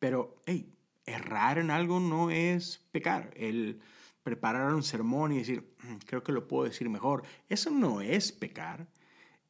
Pero, 0.00 0.42
hey, 0.46 0.74
errar 1.06 1.58
en 1.58 1.70
algo 1.70 2.00
no 2.00 2.28
es 2.32 2.84
pecar. 2.90 3.32
El 3.36 3.80
preparar 4.22 4.72
un 4.74 4.82
sermón 4.82 5.32
y 5.32 5.38
decir, 5.38 5.74
mm, 5.82 5.96
creo 6.06 6.22
que 6.22 6.32
lo 6.32 6.46
puedo 6.46 6.64
decir 6.64 6.88
mejor, 6.88 7.24
eso 7.48 7.70
no 7.70 8.00
es 8.00 8.32
pecar. 8.32 8.86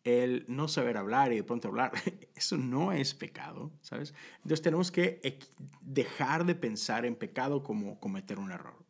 El 0.04 0.44
no 0.48 0.66
saber 0.66 0.96
hablar 0.96 1.32
y 1.32 1.36
de 1.36 1.44
pronto 1.44 1.68
hablar, 1.68 1.92
eso 2.34 2.56
no 2.56 2.92
es 2.92 3.14
pecado, 3.14 3.70
¿sabes? 3.82 4.14
Entonces 4.38 4.62
tenemos 4.62 4.90
que 4.90 5.38
dejar 5.80 6.44
de 6.44 6.56
pensar 6.56 7.06
en 7.06 7.14
pecado 7.14 7.62
como 7.62 8.00
cometer 8.00 8.38
un 8.38 8.50
error. 8.50 8.84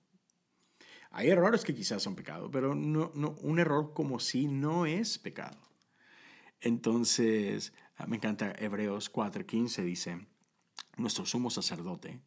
Hay 1.10 1.28
errores 1.28 1.64
que 1.64 1.74
quizás 1.74 2.02
son 2.02 2.14
pecado, 2.14 2.50
pero 2.50 2.74
no, 2.74 3.12
no, 3.14 3.36
un 3.42 3.58
error 3.58 3.92
como 3.92 4.18
si 4.18 4.46
no 4.46 4.86
es 4.86 5.18
pecado. 5.18 5.58
Entonces, 6.62 7.74
ah, 7.96 8.06
me 8.06 8.16
encanta 8.16 8.54
Hebreos 8.58 9.12
4:15 9.12 9.82
dice, 9.82 10.26
nuestro 10.96 11.26
sumo 11.26 11.50
sacerdote 11.50 12.22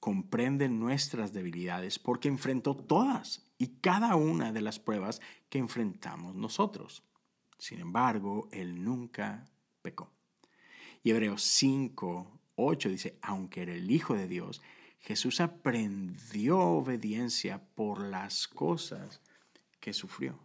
comprende 0.00 0.68
nuestras 0.68 1.32
debilidades 1.32 1.98
porque 1.98 2.28
enfrentó 2.28 2.76
todas 2.76 3.44
y 3.58 3.78
cada 3.80 4.16
una 4.16 4.52
de 4.52 4.60
las 4.60 4.78
pruebas 4.78 5.20
que 5.48 5.58
enfrentamos 5.58 6.34
nosotros. 6.34 7.02
Sin 7.58 7.80
embargo, 7.80 8.48
él 8.52 8.84
nunca 8.84 9.50
pecó. 9.82 10.12
Y 11.02 11.10
Hebreos 11.10 11.42
5:8 11.42 12.88
dice, 12.90 13.18
aunque 13.22 13.62
era 13.62 13.74
el 13.74 13.90
Hijo 13.90 14.14
de 14.14 14.28
Dios, 14.28 14.62
Jesús 15.00 15.40
aprendió 15.40 16.58
obediencia 16.58 17.62
por 17.74 18.00
las 18.00 18.46
cosas 18.48 19.20
que 19.80 19.92
sufrió. 19.92 20.38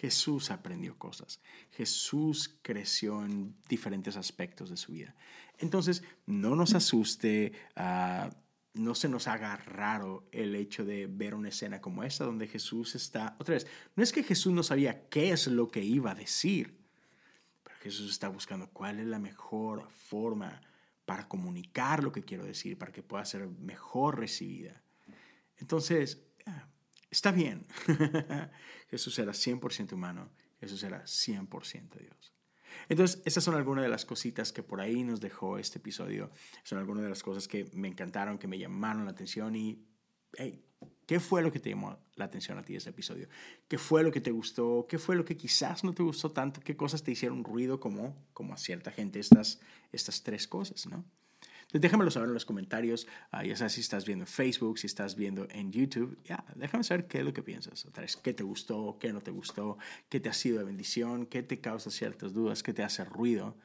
Jesús 0.00 0.50
aprendió 0.50 0.96
cosas. 0.96 1.40
Jesús 1.72 2.58
creció 2.62 3.22
en 3.22 3.54
diferentes 3.68 4.16
aspectos 4.16 4.70
de 4.70 4.78
su 4.78 4.92
vida. 4.92 5.14
Entonces, 5.58 6.02
no 6.24 6.56
nos 6.56 6.74
asuste, 6.74 7.52
ah, 7.76 8.30
no 8.74 8.94
se 8.94 9.08
nos 9.08 9.26
haga 9.26 9.56
raro 9.56 10.28
el 10.32 10.54
hecho 10.54 10.84
de 10.84 11.06
ver 11.06 11.34
una 11.34 11.48
escena 11.48 11.80
como 11.80 12.04
esta 12.04 12.24
donde 12.24 12.46
Jesús 12.46 12.94
está, 12.94 13.36
otra 13.38 13.54
vez, 13.54 13.66
no 13.96 14.02
es 14.02 14.12
que 14.12 14.22
Jesús 14.22 14.52
no 14.52 14.62
sabía 14.62 15.08
qué 15.08 15.32
es 15.32 15.46
lo 15.48 15.68
que 15.68 15.82
iba 15.82 16.12
a 16.12 16.14
decir, 16.14 16.78
pero 17.62 17.76
Jesús 17.78 18.10
está 18.10 18.28
buscando 18.28 18.70
cuál 18.70 19.00
es 19.00 19.06
la 19.06 19.18
mejor 19.18 19.90
forma 19.90 20.60
para 21.04 21.26
comunicar 21.26 22.04
lo 22.04 22.12
que 22.12 22.22
quiero 22.22 22.44
decir, 22.44 22.78
para 22.78 22.92
que 22.92 23.02
pueda 23.02 23.24
ser 23.24 23.48
mejor 23.48 24.20
recibida. 24.20 24.80
Entonces, 25.58 26.22
ah, 26.46 26.68
está 27.10 27.32
bien. 27.32 27.66
Jesús 28.90 29.18
era 29.18 29.32
100% 29.32 29.92
humano, 29.92 30.30
Jesús 30.60 30.82
era 30.84 31.02
100% 31.02 31.98
Dios. 31.98 32.32
Entonces, 32.88 33.22
esas 33.24 33.44
son 33.44 33.54
algunas 33.54 33.82
de 33.82 33.90
las 33.90 34.04
cositas 34.04 34.52
que 34.52 34.62
por 34.62 34.80
ahí 34.80 35.02
nos 35.02 35.20
dejó 35.20 35.58
este 35.58 35.78
episodio. 35.78 36.30
Son 36.62 36.78
algunas 36.78 37.02
de 37.02 37.10
las 37.10 37.22
cosas 37.22 37.48
que 37.48 37.70
me 37.72 37.88
encantaron, 37.88 38.38
que 38.38 38.48
me 38.48 38.58
llamaron 38.58 39.04
la 39.04 39.12
atención 39.12 39.54
y, 39.56 39.84
hey, 40.36 40.64
¿Qué 41.10 41.18
fue 41.18 41.42
lo 41.42 41.50
que 41.50 41.58
te 41.58 41.70
llamó 41.70 41.98
la 42.14 42.26
atención 42.26 42.56
a 42.56 42.62
ti 42.62 42.74
de 42.74 42.78
ese 42.78 42.90
episodio? 42.90 43.28
¿Qué 43.66 43.78
fue 43.78 44.04
lo 44.04 44.12
que 44.12 44.20
te 44.20 44.30
gustó? 44.30 44.86
¿Qué 44.88 44.96
fue 44.96 45.16
lo 45.16 45.24
que 45.24 45.36
quizás 45.36 45.82
no 45.82 45.92
te 45.92 46.04
gustó 46.04 46.30
tanto? 46.30 46.60
¿Qué 46.60 46.76
cosas 46.76 47.02
te 47.02 47.10
hicieron 47.10 47.42
ruido 47.42 47.80
como, 47.80 48.16
como 48.32 48.54
a 48.54 48.56
cierta 48.56 48.92
gente 48.92 49.18
estas, 49.18 49.60
estas 49.90 50.22
tres 50.22 50.46
cosas, 50.46 50.86
no? 50.86 51.04
Entonces 51.70 51.82
déjamelo 51.82 52.10
saber 52.10 52.28
en 52.28 52.34
los 52.34 52.44
comentarios, 52.44 53.06
uh, 53.32 53.44
ya 53.44 53.54
sabes 53.54 53.74
si 53.74 53.80
estás 53.80 54.04
viendo 54.04 54.24
en 54.24 54.26
Facebook, 54.26 54.76
si 54.80 54.88
estás 54.88 55.14
viendo 55.14 55.46
en 55.50 55.70
YouTube, 55.70 56.18
ya, 56.24 56.44
déjame 56.56 56.82
saber 56.82 57.06
qué 57.06 57.18
es 57.18 57.24
lo 57.24 57.32
que 57.32 57.44
piensas, 57.44 57.86
otra 57.86 58.02
vez, 58.02 58.16
qué 58.16 58.34
te 58.34 58.42
gustó, 58.42 58.98
qué 58.98 59.12
no 59.12 59.20
te 59.20 59.30
gustó, 59.30 59.78
qué 60.08 60.18
te 60.18 60.28
ha 60.28 60.32
sido 60.32 60.58
de 60.58 60.64
bendición, 60.64 61.26
qué 61.26 61.44
te 61.44 61.60
causa 61.60 61.92
ciertas 61.92 62.32
dudas, 62.32 62.64
qué 62.64 62.74
te 62.74 62.82
hace 62.82 63.04
ruido, 63.04 63.56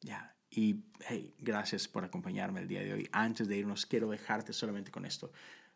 ya, 0.00 0.34
y 0.50 0.84
hey, 1.10 1.34
gracias 1.38 1.88
por 1.88 2.04
acompañarme 2.04 2.60
el 2.60 2.68
día 2.68 2.80
de 2.80 2.94
hoy. 2.94 3.08
Antes 3.12 3.48
de 3.48 3.58
irnos, 3.58 3.84
quiero 3.84 4.08
dejarte 4.08 4.54
solamente 4.54 4.90
con 4.90 5.04
esto. 5.04 5.30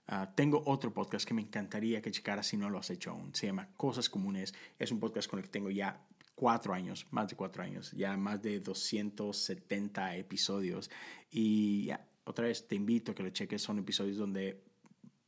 Ah, 0.07 0.33
tengo 0.35 0.63
otro 0.65 0.95
podcast 0.95 1.29
que 1.29 1.35
me 1.35 1.43
encantaría 1.43 2.01
que 2.01 2.11
checaras 2.11 2.47
si 2.47 2.57
no 2.57 2.71
lo 2.71 2.79
has 2.79 2.89
hecho 2.89 3.11
aún. 3.11 3.35
Se 3.35 3.47
llama 3.47 3.69
Cosas 3.77 4.09
Comunes. 4.09 4.55
Es 4.79 4.91
un 4.91 4.99
podcast 4.99 5.29
con 5.29 5.39
el 5.39 5.45
que 5.45 5.51
tengo 5.51 5.71
ya 5.71 6.01
cuatro 6.41 6.73
años, 6.73 7.07
más 7.11 7.29
de 7.29 7.37
cuatro 7.37 7.63
años, 7.63 7.93
ya 7.93 8.17
más 8.17 8.41
de 8.41 8.61
270 8.61 10.17
episodios. 10.17 10.91
Y 11.31 11.85
ya, 11.85 12.09
otra 12.25 12.47
vez 12.47 12.67
te 12.67 12.77
invito 12.77 13.13
a 13.13 13.15
que 13.15 13.23
lo 13.23 13.29
cheques. 13.29 13.61
Son 13.61 13.79
episodios 13.79 14.17
donde 14.17 14.65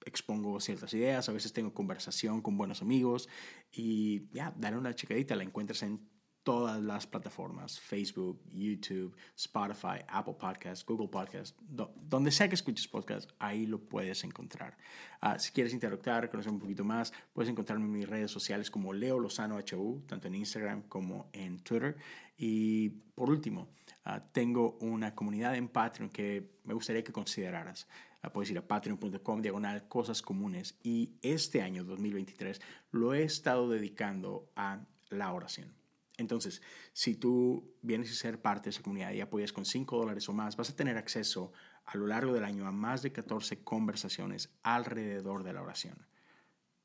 expongo 0.06 0.58
ciertas 0.58 0.94
ideas, 0.94 1.28
a 1.28 1.32
veces 1.32 1.52
tengo 1.52 1.74
conversación 1.74 2.40
con 2.40 2.56
buenos 2.56 2.80
amigos 2.80 3.28
y 3.70 4.26
ya, 4.32 4.54
dale 4.56 4.78
una 4.78 4.94
checadita, 4.94 5.36
la 5.36 5.42
encuentras 5.42 5.82
en 5.82 6.00
todas 6.42 6.82
las 6.82 7.06
plataformas, 7.06 7.78
Facebook, 7.78 8.40
YouTube, 8.52 9.16
Spotify, 9.36 10.04
Apple 10.08 10.34
Podcasts, 10.38 10.84
Google 10.84 11.08
Podcasts, 11.08 11.56
donde 11.68 12.30
sea 12.30 12.48
que 12.48 12.54
escuches 12.54 12.88
podcast, 12.88 13.30
ahí 13.38 13.66
lo 13.66 13.78
puedes 13.78 14.24
encontrar. 14.24 14.76
Ah, 15.20 15.38
si 15.38 15.52
quieres 15.52 15.72
interactuar, 15.72 16.30
conocer 16.30 16.52
un 16.52 16.58
poquito 16.58 16.84
más, 16.84 17.12
puedes 17.32 17.50
encontrarme 17.50 17.84
en 17.84 17.92
mis 17.92 18.08
redes 18.08 18.30
sociales 18.30 18.70
como 18.70 18.92
Leo 18.92 19.18
Lozano 19.18 19.56
HU, 19.58 20.02
tanto 20.06 20.28
en 20.28 20.34
Instagram 20.34 20.82
como 20.82 21.28
en 21.32 21.60
Twitter. 21.60 21.96
Y 22.36 22.88
por 23.14 23.30
último, 23.30 23.68
ah, 24.04 24.20
tengo 24.32 24.78
una 24.80 25.14
comunidad 25.14 25.54
en 25.54 25.68
Patreon 25.68 26.10
que 26.10 26.50
me 26.64 26.74
gustaría 26.74 27.04
que 27.04 27.12
consideraras. 27.12 27.86
Uh, 28.24 28.30
puedes 28.30 28.50
ir 28.50 28.58
a 28.58 28.66
patreon.com 28.66 29.42
diagonal 29.42 29.88
cosas 29.88 30.22
comunes 30.22 30.78
y 30.82 31.10
este 31.22 31.60
año 31.60 31.84
2023 31.84 32.60
lo 32.92 33.14
he 33.14 33.24
estado 33.24 33.68
dedicando 33.68 34.48
a 34.54 34.80
la 35.10 35.32
oración. 35.32 35.81
Entonces, 36.18 36.62
si 36.92 37.14
tú 37.14 37.74
vienes 37.80 38.10
a 38.10 38.14
ser 38.14 38.40
parte 38.40 38.64
de 38.64 38.70
esa 38.70 38.82
comunidad 38.82 39.12
y 39.12 39.20
apoyas 39.20 39.52
con 39.52 39.64
5 39.64 39.96
dólares 39.96 40.28
o 40.28 40.32
más, 40.32 40.56
vas 40.56 40.70
a 40.70 40.76
tener 40.76 40.96
acceso 40.96 41.52
a 41.84 41.96
lo 41.96 42.06
largo 42.06 42.32
del 42.32 42.44
año 42.44 42.66
a 42.66 42.72
más 42.72 43.02
de 43.02 43.12
14 43.12 43.64
conversaciones 43.64 44.50
alrededor 44.62 45.42
de 45.42 45.52
la 45.52 45.62
oración. 45.62 46.06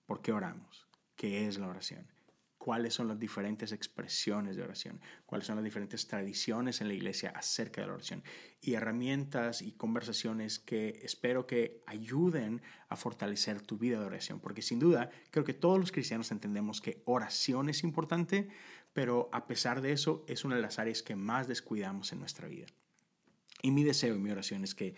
¿Por 0.05 0.21
qué 0.21 0.31
oramos? 0.31 0.87
¿Qué 1.15 1.47
es 1.47 1.57
la 1.57 1.67
oración? 1.67 2.07
cuáles 2.67 2.95
son 2.95 3.07
las 3.07 3.17
diferentes 3.17 3.71
expresiones 3.71 4.57
de 4.57 4.61
oración, 4.61 4.99
cuáles 5.25 5.47
son 5.47 5.55
las 5.55 5.63
diferentes 5.63 6.05
tradiciones 6.05 6.81
en 6.81 6.89
la 6.89 6.95
iglesia 6.95 7.29
acerca 7.33 7.79
de 7.79 7.87
la 7.87 7.93
oración 7.93 8.23
y 8.59 8.73
herramientas 8.73 9.61
y 9.61 9.71
conversaciones 9.71 10.59
que 10.59 10.99
espero 11.01 11.47
que 11.47 11.81
ayuden 11.85 12.61
a 12.89 12.97
fortalecer 12.97 13.61
tu 13.61 13.77
vida 13.77 14.01
de 14.01 14.05
oración, 14.05 14.41
porque 14.41 14.61
sin 14.61 14.79
duda 14.79 15.09
creo 15.31 15.45
que 15.45 15.53
todos 15.53 15.79
los 15.79 15.93
cristianos 15.93 16.29
entendemos 16.31 16.81
que 16.81 17.03
oración 17.05 17.69
es 17.69 17.85
importante, 17.85 18.49
pero 18.97 19.29
a 19.31 19.45
pesar 19.45 19.81
de 19.81 19.91
eso 19.91 20.25
es 20.27 20.43
una 20.43 20.55
de 20.55 20.61
las 20.63 20.79
áreas 20.79 21.03
que 21.03 21.15
más 21.15 21.47
descuidamos 21.47 22.11
en 22.13 22.19
nuestra 22.19 22.47
vida. 22.47 22.65
Y 23.61 23.69
mi 23.69 23.83
deseo 23.83 24.15
y 24.15 24.17
mi 24.17 24.31
oración 24.31 24.63
es 24.63 24.73
que 24.73 24.95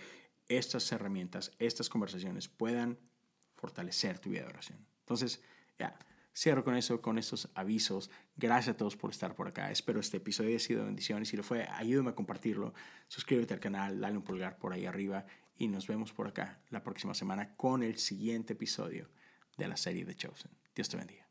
estas 0.48 0.90
herramientas, 0.94 1.52
estas 1.60 1.90
conversaciones 1.90 2.48
puedan 2.48 2.98
fortalecer 3.58 4.18
tu 4.18 4.30
vida 4.30 4.44
de 4.44 4.48
oración. 4.48 4.88
Entonces, 5.02 5.42
ya. 5.78 6.00
Cierro 6.34 6.64
con 6.64 6.78
eso, 6.78 7.02
con 7.02 7.18
estos 7.18 7.50
avisos. 7.56 8.10
Gracias 8.38 8.76
a 8.76 8.78
todos 8.78 8.96
por 8.96 9.12
estar 9.12 9.36
por 9.36 9.50
acá. 9.50 9.70
Espero 9.70 10.00
este 10.00 10.16
episodio 10.16 10.52
haya 10.52 10.60
sido 10.60 10.86
bendición 10.86 11.22
y 11.24 11.26
si 11.26 11.36
lo 11.36 11.44
fue, 11.44 11.68
ayúdame 11.68 12.12
a 12.12 12.16
compartirlo. 12.16 12.74
Suscríbete 13.10 13.54
al 13.54 13.60
canal, 13.60 14.00
dale 14.00 14.16
un 14.16 14.24
pulgar 14.24 14.60
por 14.60 14.72
ahí 14.72 14.86
arriba 14.86 15.26
y 15.58 15.68
nos 15.68 15.88
vemos 15.88 16.14
por 16.14 16.26
acá 16.26 16.62
la 16.70 16.84
próxima 16.84 17.14
semana 17.14 17.54
con 17.58 17.84
el 17.84 17.98
siguiente 17.98 18.54
episodio 18.54 19.10
de 19.58 19.68
la 19.68 19.76
serie 19.76 20.06
de 20.06 20.16
Chosen. 20.16 20.52
Dios 20.74 20.88
te 20.88 20.96
bendiga. 20.96 21.29